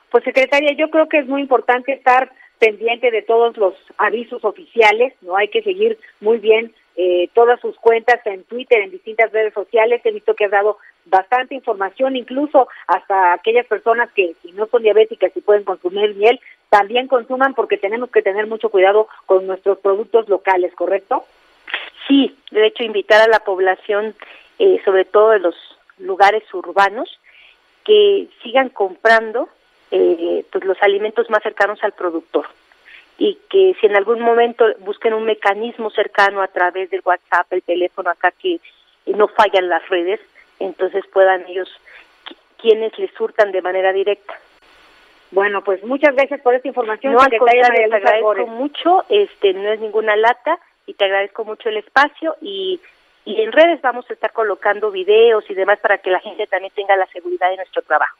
[0.10, 5.16] Pues, secretaria, yo creo que es muy importante estar pendiente de todos los avisos oficiales,
[5.22, 5.36] ¿no?
[5.36, 10.00] Hay que seguir muy bien eh, todas sus cuentas en Twitter, en distintas redes sociales.
[10.06, 14.84] He visto que has dado bastante información, incluso hasta aquellas personas que si no son
[14.84, 16.40] diabéticas y pueden consumir miel,
[16.74, 21.24] también consuman porque tenemos que tener mucho cuidado con nuestros productos locales, ¿correcto?
[22.08, 24.16] Sí, de hecho invitar a la población,
[24.58, 25.56] eh, sobre todo de los
[26.00, 27.20] lugares urbanos,
[27.86, 29.50] que sigan comprando
[29.92, 32.48] eh, pues los alimentos más cercanos al productor
[33.20, 37.62] y que si en algún momento busquen un mecanismo cercano a través del WhatsApp, el
[37.62, 38.60] teléfono acá que
[39.06, 40.20] no fallan las redes,
[40.58, 41.70] entonces puedan ellos
[42.58, 44.34] quienes les surtan de manera directa.
[45.34, 47.14] Bueno, pues muchas gracias por esta información.
[47.14, 51.70] No, al contrario, te agradezco mucho, este, no es ninguna lata y te agradezco mucho
[51.70, 52.80] el espacio y,
[53.26, 56.72] y en redes vamos a estar colocando videos y demás para que la gente también
[56.76, 58.16] tenga la seguridad de nuestro trabajo.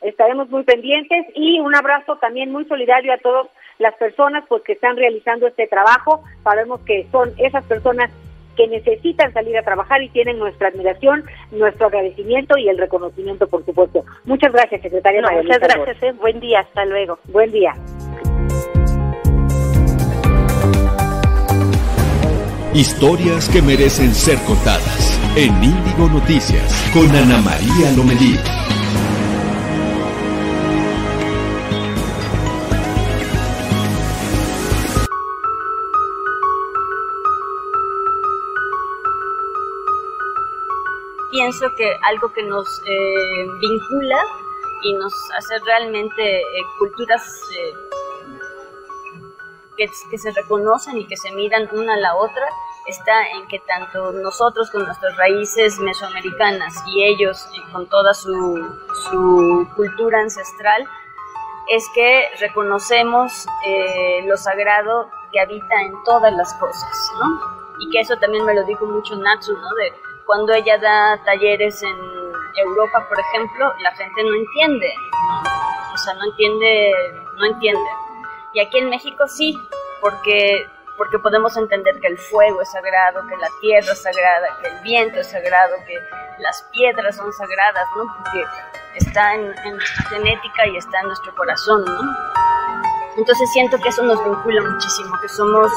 [0.00, 3.46] Estaremos muy pendientes y un abrazo también muy solidario a todas
[3.78, 6.24] las personas pues que están realizando este trabajo.
[6.42, 8.10] Sabemos que son esas personas
[8.56, 13.64] que necesitan salir a trabajar y tienen nuestra admiración, nuestro agradecimiento y el reconocimiento, por
[13.64, 14.04] supuesto.
[14.24, 15.20] Muchas gracias, secretaria.
[15.20, 16.02] No, muchas gracias.
[16.02, 16.12] Eh.
[16.12, 16.60] Buen día.
[16.60, 17.18] Hasta luego.
[17.28, 17.72] Buen día.
[22.74, 28.65] Historias que merecen ser contadas en Índigo Noticias con Ana María Lomelí.
[41.46, 44.20] Pienso que algo que nos eh, vincula
[44.82, 46.42] y nos hace realmente eh,
[46.76, 47.22] culturas
[47.56, 47.72] eh,
[49.76, 52.48] que, que, se reconocen y que se miran una a la otra
[52.88, 58.76] está en que tanto nosotros con nuestras raíces mesoamericanas y ellos con toda su,
[59.08, 60.84] su cultura ancestral
[61.68, 63.46] es que reconocemos
[64.24, 67.76] lo sagrado que habita en todas las cosas, ¿no?
[67.80, 69.74] Y que eso también me lo dijo mucho Natsu, ¿no?
[69.74, 71.96] De cuando ella da talleres en
[72.56, 74.92] Europa, por ejemplo, la gente no entiende,
[75.94, 76.92] o sea, no entiende,
[77.36, 77.90] no entiende.
[78.52, 79.58] Y aquí en México sí,
[80.00, 84.68] porque porque podemos entender que el fuego es sagrado, que la tierra es sagrada, que
[84.68, 85.94] el viento es sagrado, que
[86.38, 88.04] las piedras son sagradas, ¿no?
[88.16, 88.44] Porque
[88.94, 92.00] está en nuestra genética y está en nuestro corazón, ¿no?
[93.18, 95.70] Entonces siento que eso nos vincula muchísimo, que somos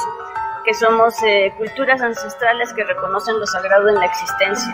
[0.63, 4.74] que somos eh, culturas ancestrales que reconocen lo sagrado en la existencia.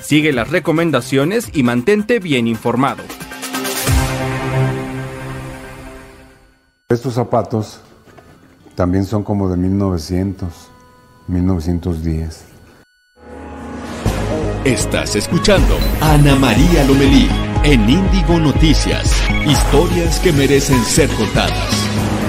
[0.00, 3.02] Sigue las recomendaciones y mantente bien informado.
[6.88, 7.80] Estos zapatos
[8.74, 10.48] también son como de 1900,
[11.28, 12.44] 1910.
[14.64, 17.28] Estás escuchando Ana María Lomelí
[17.64, 19.10] en Índigo Noticias.
[19.46, 22.19] Historias que merecen ser contadas.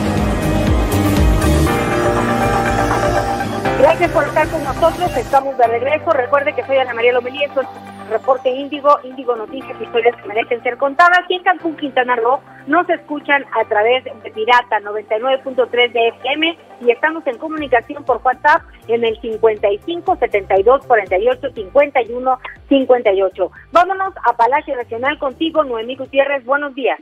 [4.01, 5.15] Gracias por estar con nosotros.
[5.15, 6.09] Estamos de regreso.
[6.09, 7.43] Recuerde que soy Ana María Lomelí.
[7.43, 7.67] Esto es
[8.09, 11.19] Reporte Índigo, Índigo Noticias, historias que merecen ser contadas.
[11.29, 16.89] Y en Cancún, Quintana Roo, nos escuchan a través de Pirata 99.3 de FM y
[16.89, 23.51] estamos en comunicación por WhatsApp en el 55 72 48 51 58.
[23.71, 26.43] Vámonos a Palacio Nacional contigo, Noemí Gutiérrez.
[26.43, 26.99] Buenos días.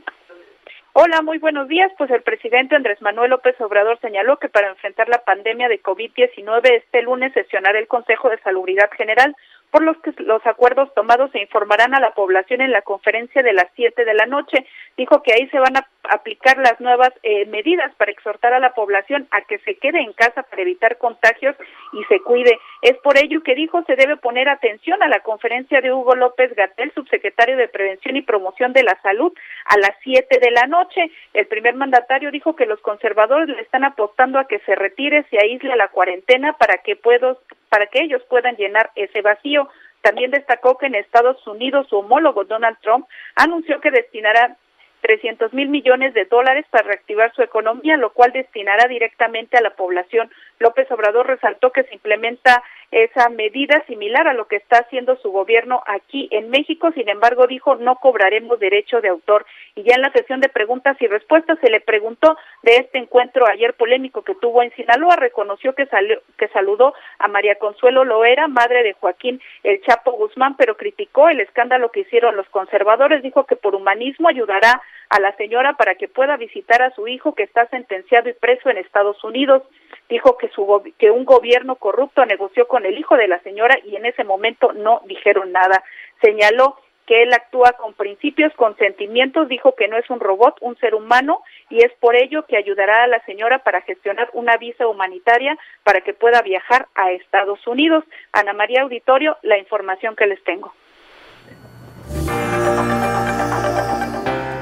[0.92, 1.92] Hola, muy buenos días.
[1.96, 6.68] Pues el presidente Andrés Manuel López Obrador señaló que para enfrentar la pandemia de COVID-19
[6.68, 9.36] este lunes sesionará el Consejo de Salubridad General,
[9.70, 13.52] por los que los acuerdos tomados se informarán a la población en la conferencia de
[13.52, 14.66] las 7 de la noche.
[14.96, 18.74] Dijo que ahí se van a, aplicar las nuevas eh, medidas para exhortar a la
[18.74, 21.56] población a que se quede en casa para evitar contagios
[21.92, 22.58] y se cuide.
[22.82, 26.54] Es por ello que dijo se debe poner atención a la conferencia de Hugo López
[26.54, 29.32] Gatel, subsecretario de Prevención y Promoción de la Salud,
[29.64, 31.10] a las 7 de la noche.
[31.32, 35.38] El primer mandatario dijo que los conservadores le están apostando a que se retire, se
[35.38, 39.68] aísle a la cuarentena para que, puedo, para que ellos puedan llenar ese vacío.
[40.02, 43.06] También destacó que en Estados Unidos su homólogo Donald Trump
[43.36, 44.56] anunció que destinará
[45.00, 49.70] 300 mil millones de dólares para reactivar su economía, lo cual destinará directamente a la
[49.70, 50.30] población.
[50.60, 55.30] López Obrador resaltó que se implementa esa medida similar a lo que está haciendo su
[55.30, 56.92] gobierno aquí en México.
[56.92, 59.46] Sin embargo, dijo, no cobraremos derecho de autor.
[59.74, 63.46] Y ya en la sesión de preguntas y respuestas se le preguntó de este encuentro
[63.48, 65.16] ayer polémico que tuvo en Sinaloa.
[65.16, 70.56] Reconoció que, salió, que saludó a María Consuelo Loera, madre de Joaquín El Chapo Guzmán,
[70.58, 73.22] pero criticó el escándalo que hicieron los conservadores.
[73.22, 77.34] Dijo que por humanismo ayudará a la señora para que pueda visitar a su hijo
[77.34, 79.62] que está sentenciado y preso en Estados Unidos
[80.10, 83.96] dijo que, su, que un gobierno corrupto negoció con el hijo de la señora y
[83.96, 85.82] en ese momento no dijeron nada.
[86.22, 86.76] Señaló
[87.10, 90.94] que él actúa con principios, con sentimientos, dijo que no es un robot, un ser
[90.94, 95.58] humano, y es por ello que ayudará a la señora para gestionar una visa humanitaria
[95.82, 98.04] para que pueda viajar a Estados Unidos.
[98.32, 100.72] Ana María Auditorio, la información que les tengo.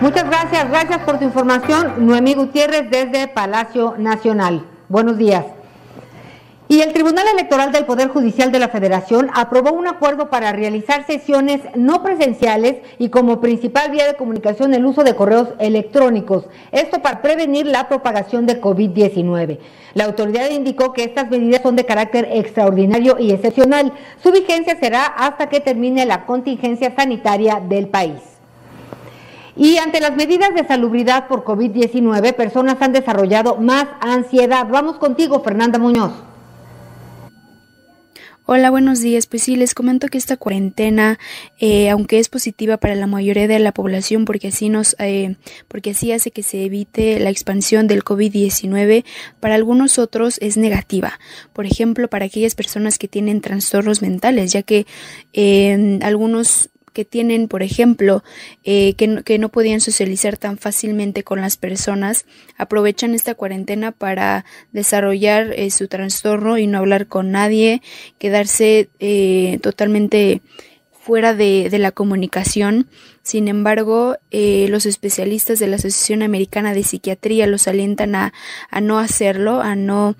[0.00, 4.62] Muchas gracias, gracias por tu información, Noemí Gutiérrez desde Palacio Nacional.
[4.88, 5.57] Buenos días.
[6.70, 11.06] Y el Tribunal Electoral del Poder Judicial de la Federación aprobó un acuerdo para realizar
[11.06, 16.44] sesiones no presenciales y como principal vía de comunicación el uso de correos electrónicos.
[16.70, 19.58] Esto para prevenir la propagación de COVID-19.
[19.94, 23.94] La autoridad indicó que estas medidas son de carácter extraordinario y excepcional.
[24.22, 28.20] Su vigencia será hasta que termine la contingencia sanitaria del país.
[29.56, 34.66] Y ante las medidas de salubridad por COVID-19, personas han desarrollado más ansiedad.
[34.68, 36.27] Vamos contigo, Fernanda Muñoz.
[38.50, 39.26] Hola, buenos días.
[39.26, 41.18] Pues sí, les comento que esta cuarentena,
[41.58, 45.36] eh, aunque es positiva para la mayoría de la población, porque así nos, eh,
[45.68, 49.04] porque así hace que se evite la expansión del COVID-19,
[49.38, 51.20] para algunos otros es negativa.
[51.52, 54.86] Por ejemplo, para aquellas personas que tienen trastornos mentales, ya que
[55.34, 58.24] eh, algunos que tienen, por ejemplo,
[58.64, 62.26] eh, que, no, que no podían socializar tan fácilmente con las personas,
[62.56, 67.82] aprovechan esta cuarentena para desarrollar eh, su trastorno y no hablar con nadie,
[68.18, 70.42] quedarse eh, totalmente
[70.90, 72.88] fuera de, de, la comunicación.
[73.22, 78.32] Sin embargo, los especialistas de la Asociación Americana de Psiquiatría los alientan a,
[78.70, 80.16] a no hacerlo, a no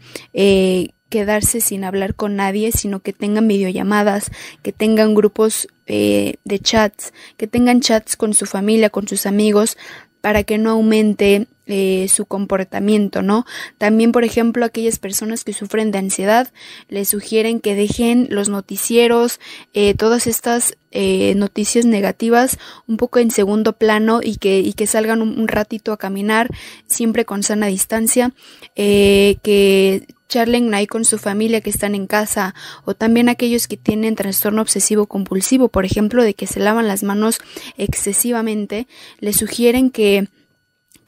[1.09, 4.31] quedarse sin hablar con nadie, sino que tengan videollamadas,
[4.63, 9.77] que tengan grupos eh, de chats, que tengan chats con su familia, con sus amigos,
[10.21, 13.45] para que no aumente eh, su comportamiento, ¿no?
[13.77, 16.51] También, por ejemplo, aquellas personas que sufren de ansiedad,
[16.89, 19.39] les sugieren que dejen los noticieros,
[19.75, 24.87] eh, todas estas eh, noticias negativas un poco en segundo plano y que, y que
[24.87, 26.49] salgan un, ratito a caminar,
[26.87, 28.33] siempre con sana distancia,
[28.75, 32.55] que charlen ahí con su familia que están en casa
[32.87, 37.03] o también aquellos que tienen trastorno obsesivo compulsivo, por ejemplo, de que se lavan las
[37.03, 37.41] manos
[37.77, 38.87] excesivamente,
[39.21, 40.29] les sugieren que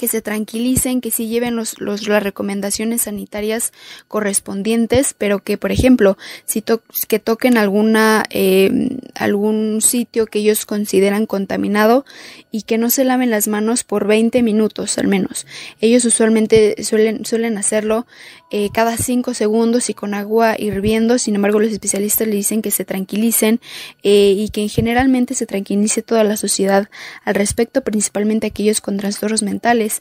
[0.01, 3.70] que se tranquilicen, que sí lleven los, los, las recomendaciones sanitarias
[4.09, 6.64] correspondientes, pero que, por ejemplo, si
[7.07, 12.07] que toquen alguna, eh, algún sitio que ellos consideran contaminado
[12.51, 15.46] y que no se laven las manos por 20 minutos al menos.
[15.82, 18.07] Ellos usualmente suelen, suelen hacerlo
[18.51, 22.70] eh, cada 5 segundos y con agua hirviendo, sin embargo los especialistas le dicen que
[22.70, 23.61] se tranquilicen
[24.03, 26.88] eh, y que generalmente se tranquilice toda la sociedad
[27.24, 30.01] al respecto, principalmente aquellos con trastornos mentales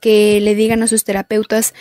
[0.00, 1.74] que le digan a sus terapeutas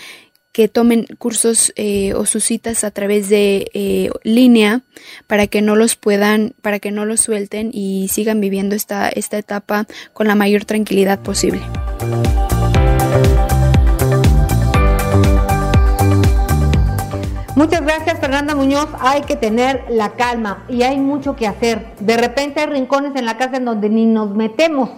[0.51, 4.81] que tomen cursos eh, o sus citas a través de línea
[5.27, 9.37] para que no los puedan, para que no los suelten y sigan viviendo esta, esta
[9.37, 11.61] etapa con la mayor tranquilidad posible.
[17.59, 18.87] Muchas gracias Fernanda Muñoz.
[19.01, 21.93] Hay que tener la calma y hay mucho que hacer.
[21.99, 24.91] De repente hay rincones en la casa en donde ni nos metemos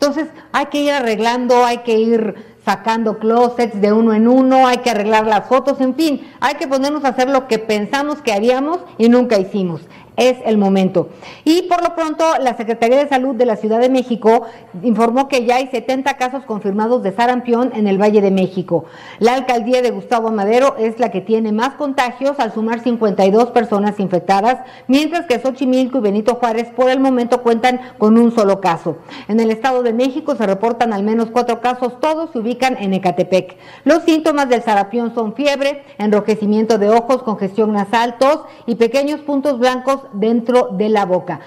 [0.00, 4.78] entonces hay que ir arreglando, hay que ir sacando closets de uno en uno, hay
[4.78, 8.32] que arreglar las fotos, en fin, hay que ponernos a hacer lo que pensamos que
[8.32, 9.80] haríamos y nunca hicimos.
[10.18, 11.08] Es el momento.
[11.44, 14.42] Y por lo pronto, la Secretaría de Salud de la Ciudad de México
[14.82, 18.84] informó que ya hay 70 casos confirmados de sarampión en el Valle de México.
[19.20, 24.00] La alcaldía de Gustavo Madero es la que tiene más contagios al sumar 52 personas
[24.00, 24.58] infectadas,
[24.88, 28.98] mientras que Xochimilco y Benito Juárez por el momento cuentan con un solo caso.
[29.28, 32.92] En el Estado de México se reportan al menos cuatro casos, todos se ubican en
[32.92, 33.56] Ecatepec.
[33.84, 39.60] Los síntomas del sarampión son fiebre, enrojecimiento de ojos, congestión nasal, tos y pequeños puntos
[39.60, 41.40] blancos dentro de la boca.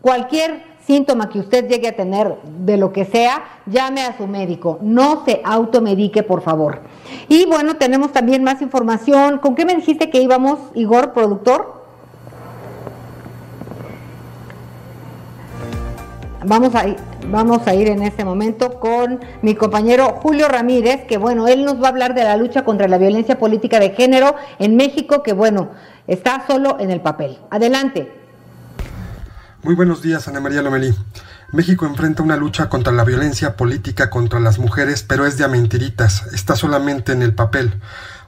[0.00, 4.78] Cualquier síntoma que usted llegue a tener de lo que sea, llame a su médico.
[4.82, 6.80] No se automedique, por favor.
[7.28, 9.38] Y bueno, tenemos también más información.
[9.38, 11.84] ¿Con qué me dijiste que íbamos, Igor, productor?
[16.46, 16.84] Vamos a,
[17.30, 21.80] vamos a ir en este momento con mi compañero Julio Ramírez, que bueno, él nos
[21.82, 25.32] va a hablar de la lucha contra la violencia política de género en México, que
[25.32, 25.70] bueno,
[26.06, 27.38] está solo en el papel.
[27.50, 28.12] Adelante.
[29.62, 30.94] Muy buenos días, Ana María Lomelí.
[31.52, 36.26] México enfrenta una lucha contra la violencia política contra las mujeres, pero es de mentiritas,
[36.34, 37.80] está solamente en el papel.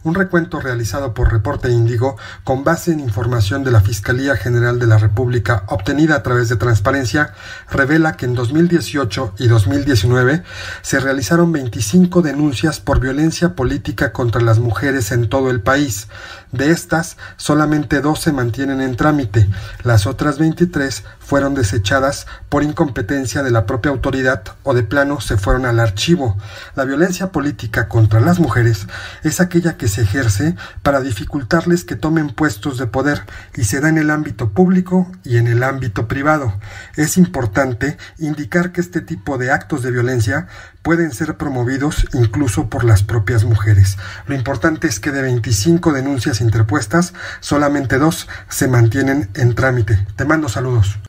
[0.07, 4.87] Un recuento realizado por Reporte Índigo, con base en información de la Fiscalía General de
[4.87, 7.35] la República obtenida a través de transparencia,
[7.69, 10.45] revela que en 2018 y 2019
[10.83, 16.07] se realizaron 25 denuncias por violencia política contra las mujeres en todo el país.
[16.53, 19.49] De estas, solamente dos se mantienen en trámite.
[19.83, 25.37] Las otras 23 fueron desechadas por incompetencia de la propia autoridad o de plano se
[25.37, 26.37] fueron al archivo.
[26.77, 28.87] La violencia política contra las mujeres
[29.25, 33.25] es aquella que se ejerce para dificultarles que tomen puestos de poder
[33.57, 36.55] y se da en el ámbito público y en el ámbito privado.
[36.97, 40.47] Es importante indicar que este tipo de actos de violencia
[40.87, 43.97] pueden ser promovidos incluso por las propias mujeres.
[44.29, 50.07] Lo importante es que de 25 denuncias interpuestas, solamente dos se mantienen en trámite.
[50.15, 51.01] Te mando saludos.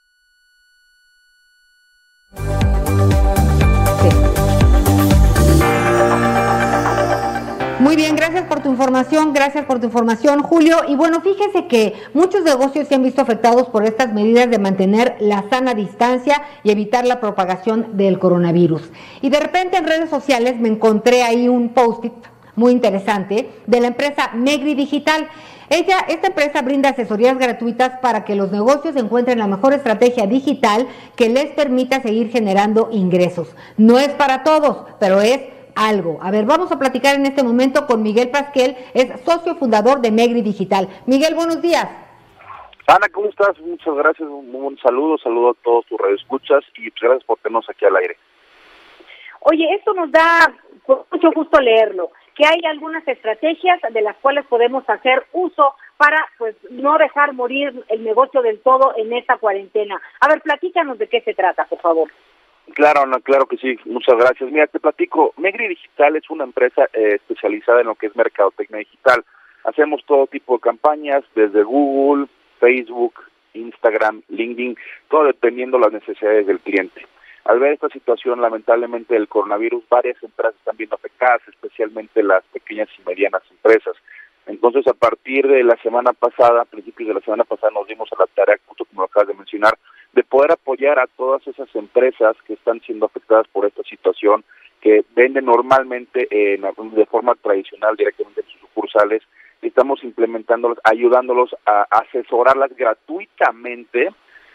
[7.88, 10.80] Muy bien, gracias por tu información, gracias por tu información, Julio.
[10.90, 15.16] Y bueno, fíjese que muchos negocios se han visto afectados por estas medidas de mantener
[15.22, 18.82] la sana distancia y evitar la propagación del coronavirus.
[19.22, 22.12] Y de repente en redes sociales me encontré ahí un post-it
[22.58, 25.30] muy interesante de la empresa Megri Digital.
[25.70, 30.88] Ella, esta empresa brinda asesorías gratuitas para que los negocios encuentren la mejor estrategia digital
[31.16, 33.48] que les permita seguir generando ingresos.
[33.78, 35.40] No es para todos, pero es
[35.78, 36.20] algo.
[36.22, 40.12] A ver, vamos a platicar en este momento con Miguel Pasquel, es socio fundador de
[40.12, 40.88] Megri Digital.
[41.06, 41.88] Miguel, buenos días.
[42.88, 43.60] Ana, ¿cómo estás?
[43.60, 47.70] Muchas gracias, un, un saludo, saludo a todos tus radioescuchas y pues, gracias por tenernos
[47.70, 48.18] aquí al aire.
[49.42, 50.54] Oye, esto nos da
[51.12, 56.56] mucho gusto leerlo, que hay algunas estrategias de las cuales podemos hacer uso para pues
[56.70, 60.02] no dejar morir el negocio del todo en esta cuarentena.
[60.20, 62.10] A ver, platícanos de qué se trata, por favor.
[62.74, 64.52] Claro, Ana, claro que sí, muchas gracias.
[64.52, 68.80] Mira, te platico, Megri Digital es una empresa eh, especializada en lo que es mercadotecnia
[68.80, 69.24] digital.
[69.64, 72.28] Hacemos todo tipo de campañas, desde Google,
[72.60, 73.16] Facebook,
[73.54, 74.78] Instagram, LinkedIn,
[75.10, 77.06] todo dependiendo de las necesidades del cliente.
[77.46, 82.90] Al ver esta situación, lamentablemente, del coronavirus, varias empresas están viendo afectadas, especialmente las pequeñas
[83.00, 83.96] y medianas empresas.
[84.46, 88.10] Entonces, a partir de la semana pasada, a principios de la semana pasada, nos dimos
[88.12, 89.78] a la tarea, justo como lo acabas de mencionar,
[90.14, 94.44] de poder apoyar a todas esas empresas que están siendo afectadas por esta situación,
[94.82, 99.24] que venden normalmente eh, de forma tradicional directamente en sus sucursales,
[99.62, 104.10] estamos implementándolos, ayudándolos a asesorarlas gratuitamente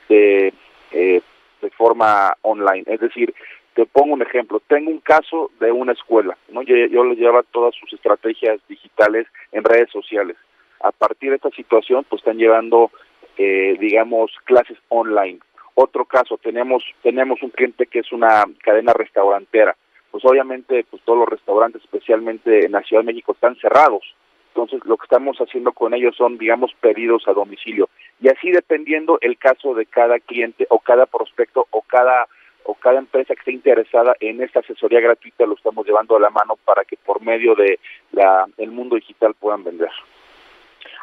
[0.09, 0.53] de,
[0.92, 1.20] eh,
[1.61, 2.84] de forma online.
[2.86, 3.34] Es decir,
[3.74, 6.62] te pongo un ejemplo, tengo un caso de una escuela, ¿no?
[6.62, 10.36] Yo, yo les llevaba todas sus estrategias digitales en redes sociales.
[10.80, 12.90] A partir de esta situación, pues están llevando
[13.37, 15.41] eh, digamos, clases online.
[15.74, 19.76] Otro caso, tenemos, tenemos un cliente que es una cadena restaurantera.
[20.11, 24.14] Pues obviamente, pues todos los restaurantes, especialmente en la Ciudad de México, están cerrados.
[24.49, 27.89] Entonces, lo que estamos haciendo con ellos son, digamos, pedidos a domicilio.
[28.20, 32.26] Y así dependiendo el caso de cada cliente o cada prospecto o cada
[32.64, 36.30] o cada empresa que esté interesada en esta asesoría gratuita lo estamos llevando a la
[36.30, 37.80] mano para que por medio de
[38.12, 39.91] la, el mundo digital puedan vender.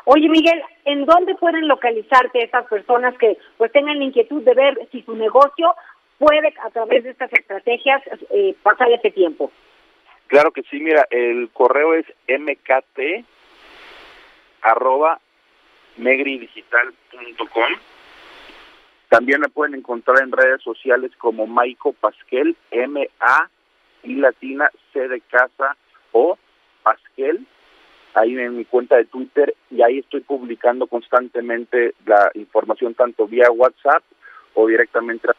[0.05, 4.87] Oye, Miguel, ¿en dónde pueden localizarte esas personas que pues tengan la inquietud de ver
[4.91, 5.75] si su negocio
[6.17, 8.01] puede a través de estas estrategias
[8.31, 9.51] eh, pasar ese tiempo?
[10.27, 13.25] Claro que sí, mira, el correo es mkt
[14.61, 15.19] arroba
[15.97, 17.73] megridigital.com.
[19.09, 23.49] También me pueden encontrar en redes sociales como Maico Pasquel, M-A
[24.03, 25.75] y latina C de casa
[26.11, 26.37] o
[26.83, 27.45] Pasquel
[28.19, 33.51] ahí en mi cuenta de Twitter y ahí estoy publicando constantemente la información tanto vía
[33.51, 34.03] WhatsApp
[34.53, 35.29] o directamente,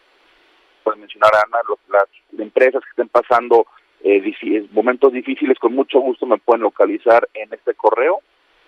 [0.82, 1.58] puede mencionar Ana,
[1.88, 3.66] las empresas que estén pasando
[4.02, 8.20] eh, momentos difíciles, con mucho gusto me pueden localizar en este correo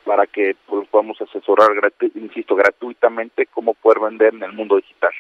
[0.05, 1.71] para que pues, podamos asesorar,
[2.15, 5.13] insisto, gratuitamente cómo poder vender en el mundo digital.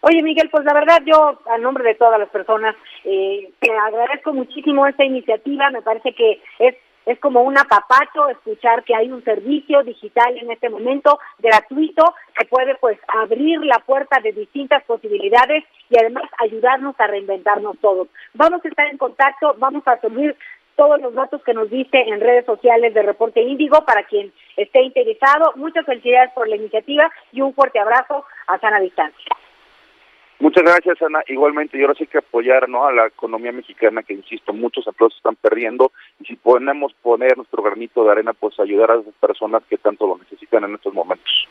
[0.00, 4.32] Oye, Miguel, pues la verdad yo, a nombre de todas las personas, eh, te agradezco
[4.32, 5.70] muchísimo esta iniciativa.
[5.70, 6.76] Me parece que es
[7.06, 12.46] es como un apapacho escuchar que hay un servicio digital en este momento gratuito que
[12.46, 18.08] puede pues abrir la puerta de distintas posibilidades y además ayudarnos a reinventarnos todos.
[18.34, 20.36] Vamos a estar en contacto, vamos a subir
[20.74, 24.82] todos los datos que nos diste en redes sociales de Reporte Índigo para quien esté
[24.82, 25.52] interesado.
[25.56, 29.36] Muchas felicidades por la iniciativa y un fuerte abrazo a sana distancia.
[30.38, 31.22] Muchas gracias, Ana.
[31.28, 32.86] Igualmente, yo ahora sí que apoyar ¿no?
[32.86, 37.36] a la economía mexicana, que insisto, muchos empleos se están perdiendo, y si podemos poner
[37.36, 40.92] nuestro granito de arena, pues ayudar a esas personas que tanto lo necesitan en estos
[40.92, 41.48] momentos.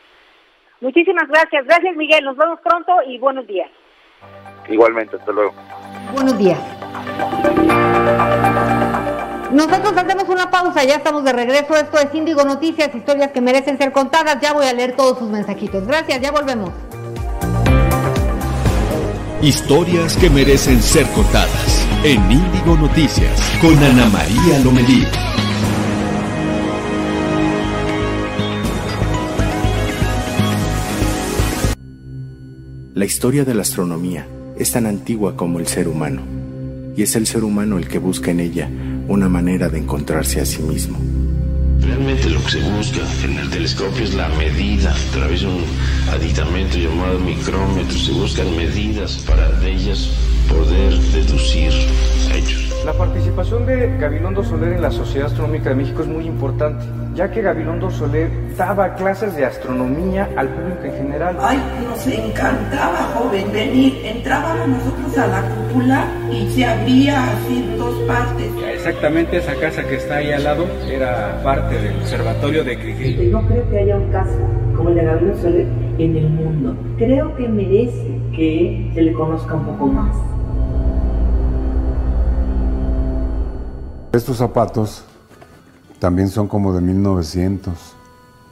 [0.80, 1.64] Muchísimas gracias.
[1.64, 2.24] Gracias, Miguel.
[2.24, 3.70] Nos vemos pronto y buenos días.
[4.68, 5.52] Igualmente, hasta luego.
[6.12, 6.58] Buenos días.
[9.52, 11.74] Nosotros hacemos una pausa, ya estamos de regreso.
[11.74, 14.40] Esto es Índigo Noticias, historias que merecen ser contadas.
[14.40, 15.86] Ya voy a leer todos sus mensajitos.
[15.86, 16.70] Gracias, ya volvemos.
[19.42, 25.04] Historias que merecen ser contadas en Índigo Noticias con Ana María Lomelí.
[32.94, 34.26] La historia de la astronomía
[34.58, 36.22] es tan antigua como el ser humano,
[36.96, 38.70] y es el ser humano el que busca en ella
[39.06, 40.98] una manera de encontrarse a sí mismo.
[41.80, 45.64] Realmente lo que se busca en el telescopio es la medida a través de un
[46.10, 47.98] aditamento llamado micrómetro.
[47.98, 50.10] Se buscan medidas para de ellas
[50.48, 51.72] poder deducir.
[52.86, 56.84] La participación de Gabilondo Soler en la Sociedad Astronómica de México es muy importante,
[57.16, 61.36] ya que Gabilondo Soler daba clases de astronomía al público en general.
[61.40, 63.92] Ay, nos encantaba, joven, venir.
[64.04, 68.52] Entrábamos nosotros a la cúpula y se abría así en dos partes.
[68.74, 73.26] Exactamente esa casa que está ahí al lado era parte del observatorio de Cricri.
[73.32, 74.38] No creo que haya un caso
[74.76, 75.66] como el de Gabilondo Soler
[75.98, 76.76] en el mundo.
[76.98, 80.35] Creo que merece que se le conozca un poco más.
[84.12, 85.04] Estos zapatos
[85.98, 87.74] también son como de 1900,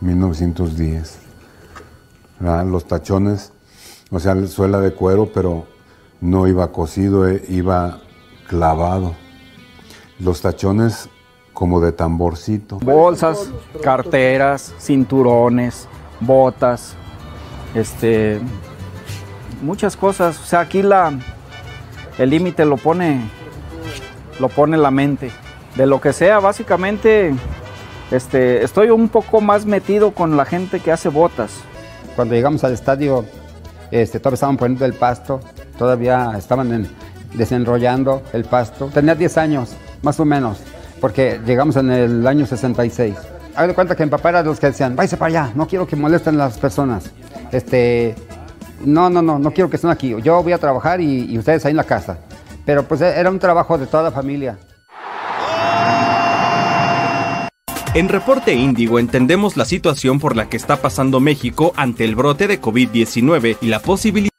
[0.01, 1.19] 1910.
[2.41, 3.53] Los tachones,
[4.11, 5.67] o sea, suela de cuero, pero
[6.21, 8.01] no iba cosido, eh, iba
[8.49, 9.15] clavado.
[10.19, 11.09] Los tachones
[11.53, 12.79] como de tamborcito.
[12.81, 13.51] Bolsas,
[13.83, 15.89] carteras, cinturones,
[16.21, 16.95] botas,
[17.75, 18.41] este,
[19.63, 20.39] muchas cosas.
[20.41, 21.19] O sea, aquí la,
[22.19, 23.21] el límite lo pone,
[24.41, 25.31] lo pone la mente
[25.77, 27.35] de lo que sea, básicamente
[28.11, 31.53] este, estoy un poco más metido con la gente que hace botas.
[32.15, 33.25] Cuando llegamos al estadio,
[33.91, 35.41] este, todavía estaban poniendo el pasto,
[35.79, 36.89] todavía estaban
[37.33, 38.91] desenrollando el pasto.
[38.93, 40.59] Tenía 10 años, más o menos,
[41.01, 43.15] porque llegamos en el año 66.
[43.57, 45.67] Hago de cuenta que mi papá era de los que decían, váyase para allá, no
[45.67, 47.11] quiero que molesten las personas.
[47.51, 48.15] Este,
[48.85, 50.15] no, no, no, no quiero que estén aquí.
[50.23, 52.19] Yo voy a trabajar y, y ustedes ahí en la casa.
[52.65, 54.57] Pero pues era un trabajo de toda la familia.
[57.95, 62.49] En Reporte Índigo entendemos la situación por la que está pasando México ante el brote
[62.49, 64.31] de COVID-19 y la posibilidad...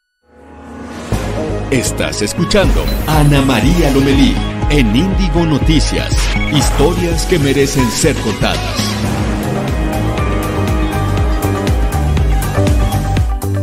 [1.72, 4.36] Estás escuchando a Ana María Lomelí
[4.70, 6.14] en Índigo Noticias.
[6.54, 8.76] Historias que merecen ser contadas.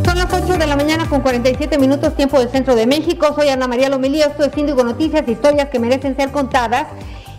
[0.03, 3.31] Son las 8 de la mañana con 47 minutos tiempo del centro de México.
[3.35, 6.87] Soy Ana María Lomelí, esto es Índigo Noticias, historias que merecen ser contadas.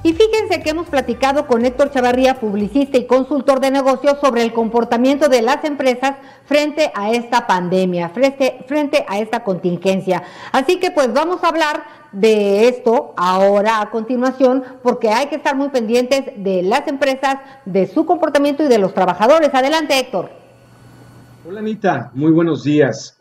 [0.05, 4.53] Y fíjense que hemos platicado con Héctor Chavarría, publicista y consultor de negocios, sobre el
[4.53, 10.23] comportamiento de las empresas frente a esta pandemia, frente, a esta contingencia.
[10.53, 15.57] Así que pues vamos a hablar de esto ahora a continuación, porque hay que estar
[15.57, 19.55] muy pendientes de las empresas, de su comportamiento y de los trabajadores.
[19.55, 20.29] Adelante, Héctor.
[21.49, 22.11] Hola, Anita.
[22.13, 23.19] Muy buenos días.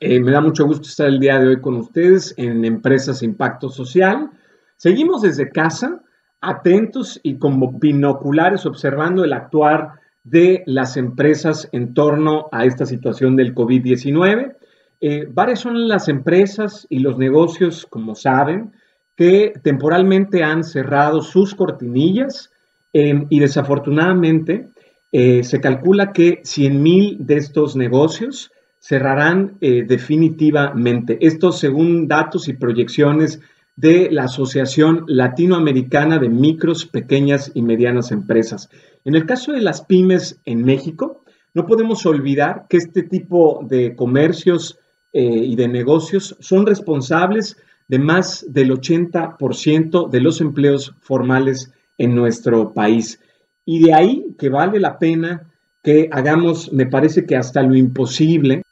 [0.00, 3.68] Eh, me da mucho gusto estar el día de hoy con ustedes en Empresas Impacto
[3.68, 4.32] Social.
[4.80, 6.00] Seguimos desde casa,
[6.40, 9.90] atentos y como binoculares observando el actuar
[10.24, 14.56] de las empresas en torno a esta situación del COVID-19.
[15.02, 18.72] Eh, varias son las empresas y los negocios, como saben,
[19.16, 22.50] que temporalmente han cerrado sus cortinillas
[22.94, 24.68] em, y desafortunadamente
[25.12, 31.18] eh, se calcula que 100 mil de estos negocios cerrarán eh, definitivamente.
[31.20, 33.40] Esto según datos y proyecciones
[33.80, 38.68] de la Asociación Latinoamericana de Micros, Pequeñas y Medianas Empresas.
[39.06, 41.24] En el caso de las pymes en México,
[41.54, 44.78] no podemos olvidar que este tipo de comercios
[45.14, 47.56] eh, y de negocios son responsables
[47.88, 53.18] de más del 80% de los empleos formales en nuestro país.
[53.64, 55.50] Y de ahí que vale la pena
[55.82, 58.62] que hagamos, me parece que hasta lo imposible.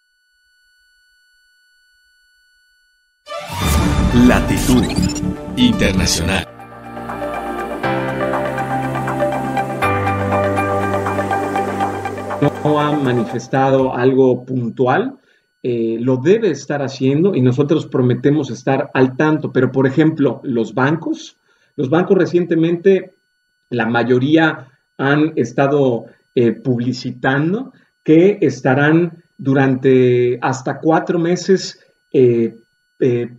[4.29, 4.85] Latitud
[5.57, 6.47] Internacional.
[12.43, 15.17] No ha manifestado algo puntual,
[15.63, 19.51] eh, lo debe estar haciendo y nosotros prometemos estar al tanto.
[19.51, 21.39] Pero, por ejemplo, los bancos,
[21.75, 23.15] los bancos recientemente,
[23.71, 24.69] la mayoría
[24.99, 26.05] han estado
[26.35, 27.73] eh, publicitando
[28.05, 31.81] que estarán durante hasta cuatro meses
[32.13, 32.59] eh,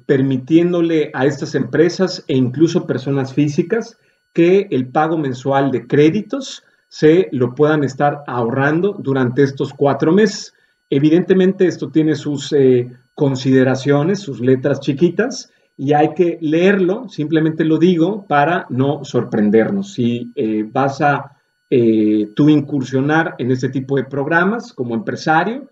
[0.05, 3.97] permitiéndole a estas empresas e incluso personas físicas
[4.33, 10.53] que el pago mensual de créditos se lo puedan estar ahorrando durante estos cuatro meses.
[10.89, 17.77] Evidentemente esto tiene sus eh, consideraciones, sus letras chiquitas, y hay que leerlo, simplemente lo
[17.77, 19.93] digo para no sorprendernos.
[19.93, 21.37] Si eh, vas a
[21.69, 25.69] eh, tú incursionar en este tipo de programas como empresario,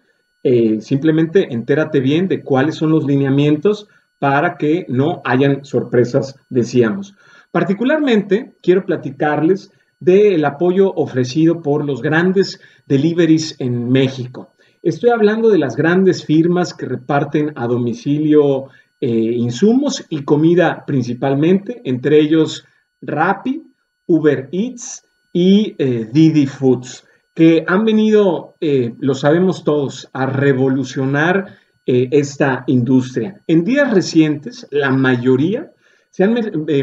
[0.79, 3.87] simplemente entérate bien de cuáles son los lineamientos
[4.19, 7.15] para que no hayan sorpresas, decíamos.
[7.51, 14.53] Particularmente quiero platicarles del apoyo ofrecido por los grandes deliveries en México.
[14.83, 18.65] Estoy hablando de las grandes firmas que reparten a domicilio
[18.99, 22.65] eh, insumos y comida principalmente, entre ellos
[23.01, 23.63] Rappi,
[24.05, 27.06] Uber Eats y eh, Didi Foods,
[27.37, 31.57] que han venido, eh, lo sabemos todos, a revolucionar
[31.89, 33.41] esta industria.
[33.47, 35.71] En días recientes, la mayoría
[36.09, 36.35] se han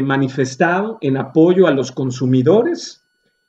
[0.03, 3.05] manifestado en apoyo a los consumidores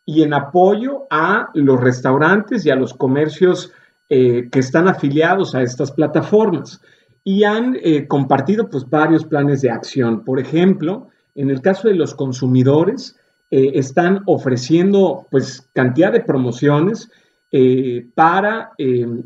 [0.07, 3.73] y en apoyo a los restaurantes y a los comercios
[4.09, 6.81] eh, que están afiliados a estas plataformas
[7.25, 10.25] y han eh, compartido pues varios planes de acción.
[10.25, 13.17] Por ejemplo, en el caso de los consumidores,
[13.51, 17.11] eh, están ofreciendo pues cantidad de promociones
[18.15, 18.73] para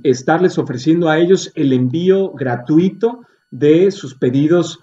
[0.04, 4.78] estarles ofreciendo a ellos el envío gratuito de sus pedidos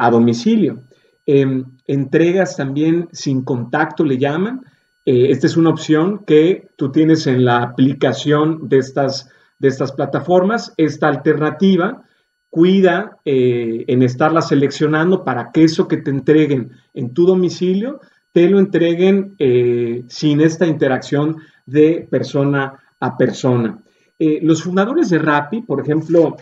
[0.00, 0.82] a domicilio.
[1.24, 4.64] Em, entregas también sin contacto le llaman.
[5.04, 9.28] esta es una opción que tú tienes en la aplicación de estas
[9.58, 10.72] de estas plataformas.
[10.76, 12.02] Esta alternativa
[12.50, 18.00] cuida eh, en estarla seleccionando para que eso que te entreguen en tu domicilio
[18.38, 23.80] te lo entreguen eh, sin esta interacción de persona a persona.
[24.16, 26.36] Eh, los fundadores de Rappi, por ejemplo,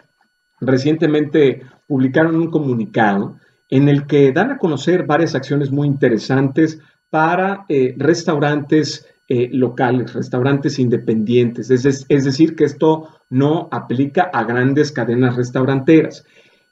[0.60, 3.38] recientemente publicaron un comunicado
[3.70, 6.78] en el que dan a conocer varias acciones muy interesantes
[7.08, 7.64] para
[7.96, 11.70] restaurantes eh, locales, restaurantes independientes.
[11.70, 16.26] Es, decir, que esto no aplica a grandes cadenas restauranteras.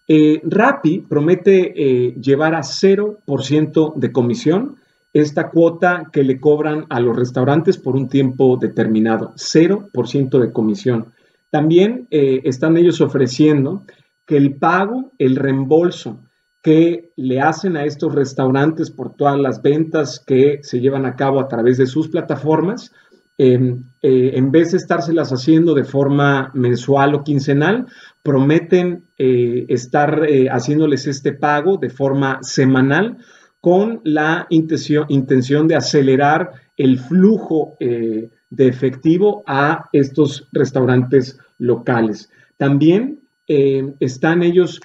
[0.07, 4.84] Eh, Rappi promete llevar a 0% de comisión
[5.15, 11.15] esta cuota que le cobran a los restaurantes por un tiempo determinado, 0% de comisión.
[11.51, 13.85] También están ellos ofreciendo
[14.27, 16.25] que el pago, el reembolso
[16.65, 21.39] que le hacen a estos restaurantes por todas las ventas que se llevan a cabo
[21.39, 22.91] a través de sus plataformas,
[23.37, 27.87] em, eh, en vez de estárselas haciendo de forma mensual o quincenal,
[28.23, 33.19] prometen eh, estar eh, haciéndoles este pago de forma semanal
[33.65, 42.29] con la intención, de acelerar el flujo de efectivo a estos restaurantes locales.
[42.59, 44.83] También están ellos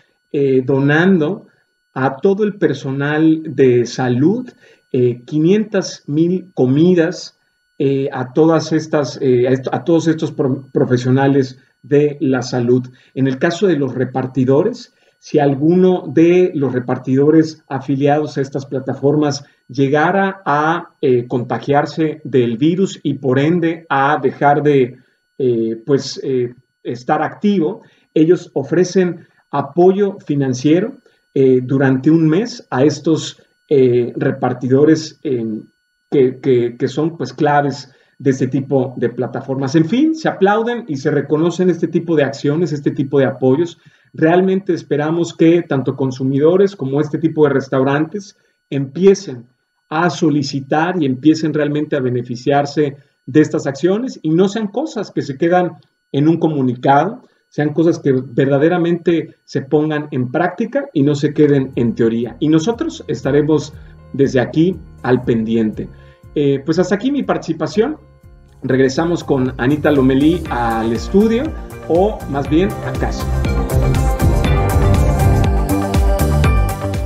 [0.64, 1.48] donando
[1.94, 4.50] a todo el personal de salud,
[4.92, 7.38] 500 eh, mil comidas
[7.82, 10.34] eh, a todas estas, eh, a, todos estos
[10.74, 12.86] profesionales de la salud.
[13.14, 19.44] En el caso de los repartidores, si alguno de los repartidores afiliados a estas plataformas
[19.68, 20.96] llegara a
[21.28, 24.98] contagiarse del virus y por ende a dejar de
[25.86, 26.22] pues,
[26.84, 27.82] estar activo,
[28.14, 30.98] ellos ofrecen apoyo financiero
[31.34, 35.20] eh, durante un mes a estos eh, repartidores
[36.10, 36.40] que,
[36.78, 39.76] que, son pues claves de este tipo de plataformas.
[39.76, 43.78] En fin, se aplauden y se reconocen este tipo de acciones, este tipo de apoyos.
[44.14, 48.38] Realmente esperamos que tanto consumidores como este tipo de restaurantes
[48.70, 49.48] empiecen
[49.90, 55.22] a solicitar y empiecen realmente a beneficiarse de estas acciones y no sean cosas que
[55.22, 55.78] se quedan
[56.12, 61.72] en un comunicado, sean cosas que verdaderamente se pongan en práctica y no se queden
[61.76, 62.38] en teoría.
[62.40, 63.74] Y nosotros estaremos
[64.14, 65.90] desde aquí al pendiente.
[66.36, 67.98] Eh, pues hasta aquí mi participación.
[68.62, 71.44] Regresamos con Anita Lomelí al estudio
[71.88, 73.26] o más bien a casa.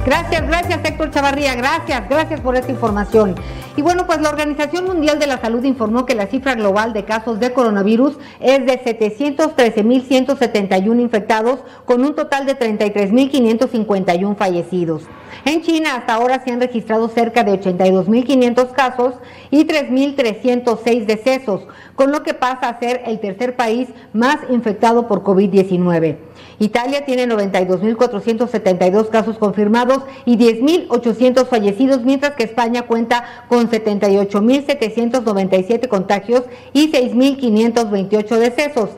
[0.04, 3.36] Gracias, gracias Héctor Chavarría, gracias, gracias por esta información.
[3.78, 7.06] Y bueno, pues la Organización Mundial de la Salud informó que la cifra global de
[7.06, 15.04] casos de coronavirus es de 713.171 infectados, con un total de 33.551 fallecidos.
[15.46, 19.16] En China hasta ahora se han registrado cerca de 82.500 casos
[19.52, 25.22] y 3.306 decesos, con lo que pasa a ser el tercer país más infectado por
[25.24, 26.18] COVID-19.
[26.60, 36.44] Italia tiene 92.472 casos confirmados y 10.800 fallecidos, mientras que España cuenta con 78.797 contagios
[36.74, 38.90] y 6.528 decesos.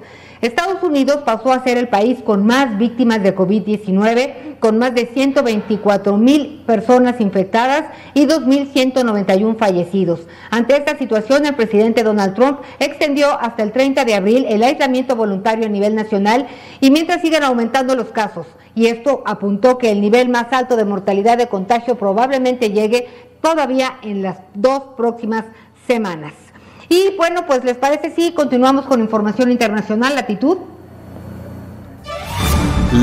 [0.42, 5.08] Estados Unidos pasó a ser el país con más víctimas de COVID-19, con más de
[5.08, 10.22] 124 mil personas infectadas y 2.191 fallecidos.
[10.52, 15.16] Ante esta situación, el presidente Donald Trump extendió hasta el 30 de abril el aislamiento
[15.16, 16.48] voluntario a nivel nacional
[16.82, 18.48] y mientras siguen aumentando los casos.
[18.76, 23.08] Y esto apuntó que el nivel más alto de mortalidad de contagio probablemente llegue
[23.42, 25.46] todavía en las dos próximas
[25.88, 26.45] semanas.
[26.90, 30.58] Y bueno, pues les parece si continuamos con información internacional, latitud.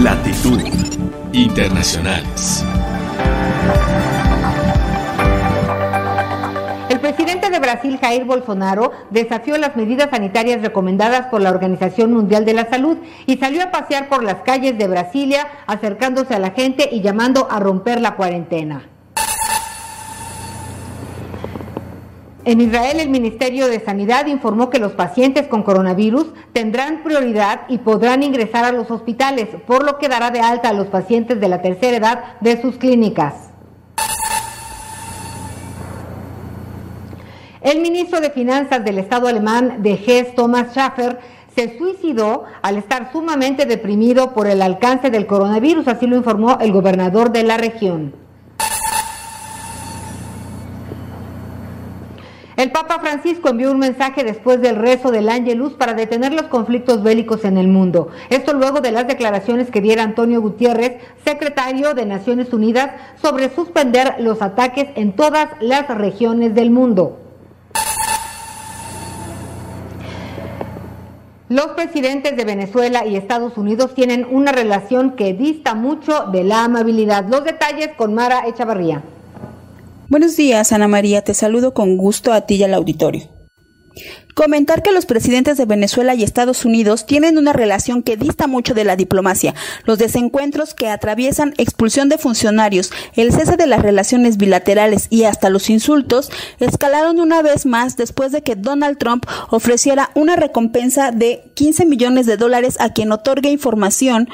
[0.03, 0.61] Latitud
[1.33, 2.65] Internacionales.
[6.89, 12.45] El presidente de Brasil, Jair Bolsonaro, desafió las medidas sanitarias recomendadas por la Organización Mundial
[12.45, 16.51] de la Salud y salió a pasear por las calles de Brasilia, acercándose a la
[16.51, 18.83] gente y llamando a romper la cuarentena.
[22.45, 27.79] En Israel, el Ministerio de Sanidad informó que los pacientes con coronavirus tendrán prioridad y
[27.79, 31.49] podrán ingresar a los hospitales, por lo que dará de alta a los pacientes de
[31.49, 33.51] la tercera edad de sus clínicas.
[37.61, 41.21] El ministro de Finanzas del Estado alemán de Hesse, Thomas Schaffer,
[41.55, 46.73] se suicidó al estar sumamente deprimido por el alcance del coronavirus, así lo informó el
[46.73, 48.22] gobernador de la región.
[52.63, 57.03] El Papa Francisco envió un mensaje después del rezo del Ángelus para detener los conflictos
[57.03, 58.11] bélicos en el mundo.
[58.31, 64.15] Esto luego de las declaraciones que diera Antonio Gutiérrez, secretario de Naciones Unidas, sobre suspender
[64.21, 67.19] los ataques en todas las regiones del mundo.
[71.49, 76.63] Los presidentes de Venezuela y Estados Unidos tienen una relación que dista mucho de la
[76.63, 77.27] amabilidad.
[77.29, 79.03] Los detalles con Mara Echavarría.
[80.13, 81.25] Buenos días, Ana María.
[81.25, 83.31] Te saludo con gusto a ti y al auditorio.
[84.35, 88.75] Comentar que los presidentes de Venezuela y Estados Unidos tienen una relación que dista mucho
[88.75, 89.55] de la diplomacia.
[89.87, 95.49] Los desencuentros que atraviesan expulsión de funcionarios, el cese de las relaciones bilaterales y hasta
[95.49, 101.51] los insultos escalaron una vez más después de que Donald Trump ofreciera una recompensa de
[101.55, 104.29] 15 millones de dólares a quien otorgue información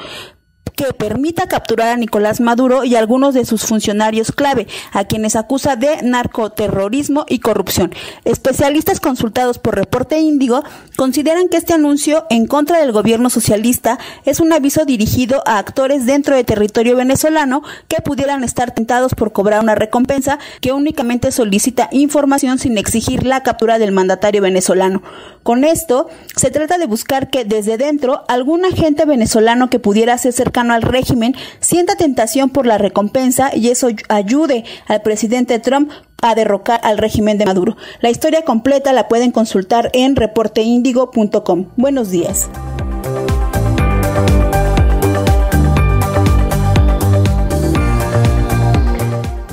[0.79, 5.75] que permita capturar a Nicolás Maduro y algunos de sus funcionarios clave, a quienes acusa
[5.75, 7.93] de narcoterrorismo y corrupción.
[8.23, 10.63] Especialistas consultados por Reporte Índigo
[10.95, 16.05] consideran que este anuncio en contra del gobierno socialista es un aviso dirigido a actores
[16.05, 21.89] dentro de territorio venezolano que pudieran estar tentados por cobrar una recompensa que únicamente solicita
[21.91, 25.03] información sin exigir la captura del mandatario venezolano.
[25.43, 30.33] Con esto, se trata de buscar que desde dentro algún agente venezolano que pudiera ser
[30.33, 36.35] cercano al régimen sienta tentación por la recompensa y eso ayude al presidente Trump a
[36.35, 37.77] derrocar al régimen de Maduro.
[38.01, 41.67] La historia completa la pueden consultar en reporteindigo.com.
[41.77, 42.49] Buenos días.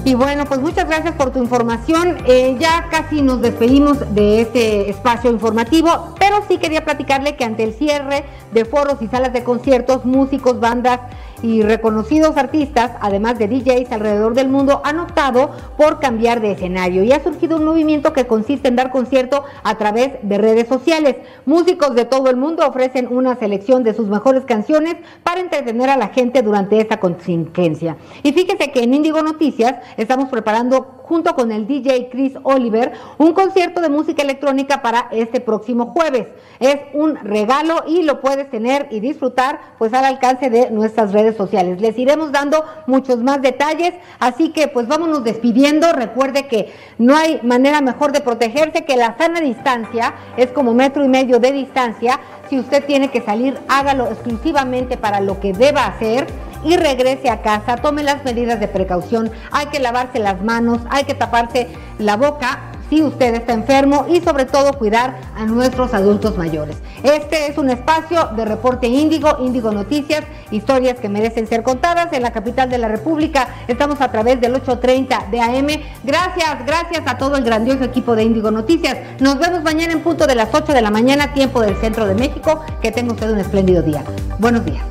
[0.06, 2.18] Y bueno, pues muchas gracias por tu información.
[2.28, 7.64] Eh, ya casi nos despedimos de este espacio informativo, pero sí quería platicarle que ante
[7.64, 11.00] el cierre de foros y salas de conciertos, músicos, bandas
[11.42, 17.04] y reconocidos artistas, además de DJs alrededor del mundo, han optado por cambiar de escenario
[17.04, 21.16] y ha surgido un movimiento que consiste en dar concierto a través de redes sociales.
[21.44, 25.96] Músicos de todo el mundo ofrecen una selección de sus mejores canciones para entretener a
[25.96, 27.96] la gente durante esta contingencia.
[28.22, 33.32] Y fíjese que en Índigo Noticias estamos preparando junto con el DJ Chris Oliver un
[33.32, 36.26] concierto de música electrónica para este próximo jueves.
[36.60, 41.36] Es un regalo y lo puedes tener y disfrutar pues al alcance de nuestras redes
[41.36, 41.80] sociales.
[41.80, 45.92] Les iremos dando muchos más detalles, así que pues vámonos despidiendo.
[45.92, 51.04] Recuerde que no hay manera mejor de protegerse que la sana distancia, es como metro
[51.04, 52.18] y medio de distancia.
[52.48, 56.26] Si usted tiene que salir, hágalo exclusivamente para lo que deba hacer
[56.64, 61.04] y regrese a casa, tome las medidas de precaución, hay que lavarse las manos, hay
[61.04, 66.36] que taparse la boca si usted está enfermo y sobre todo cuidar a nuestros adultos
[66.36, 66.76] mayores.
[67.02, 72.22] Este es un espacio de reporte Índigo, Índigo Noticias, historias que merecen ser contadas en
[72.22, 73.48] la capital de la República.
[73.68, 75.66] Estamos a través del 830 de AM.
[76.04, 78.96] Gracias, gracias a todo el grandioso equipo de Índigo Noticias.
[79.20, 82.14] Nos vemos mañana en punto de las 8 de la mañana, tiempo del centro de
[82.14, 82.64] México.
[82.80, 84.04] Que tenga usted un espléndido día.
[84.38, 84.84] Buenos días.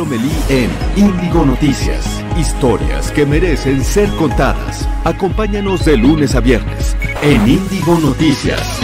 [0.00, 2.24] Lomelí en Índigo Noticias.
[2.38, 4.88] Historias que merecen ser contadas.
[5.04, 8.80] Acompáñanos de lunes a viernes en Índigo Noticias.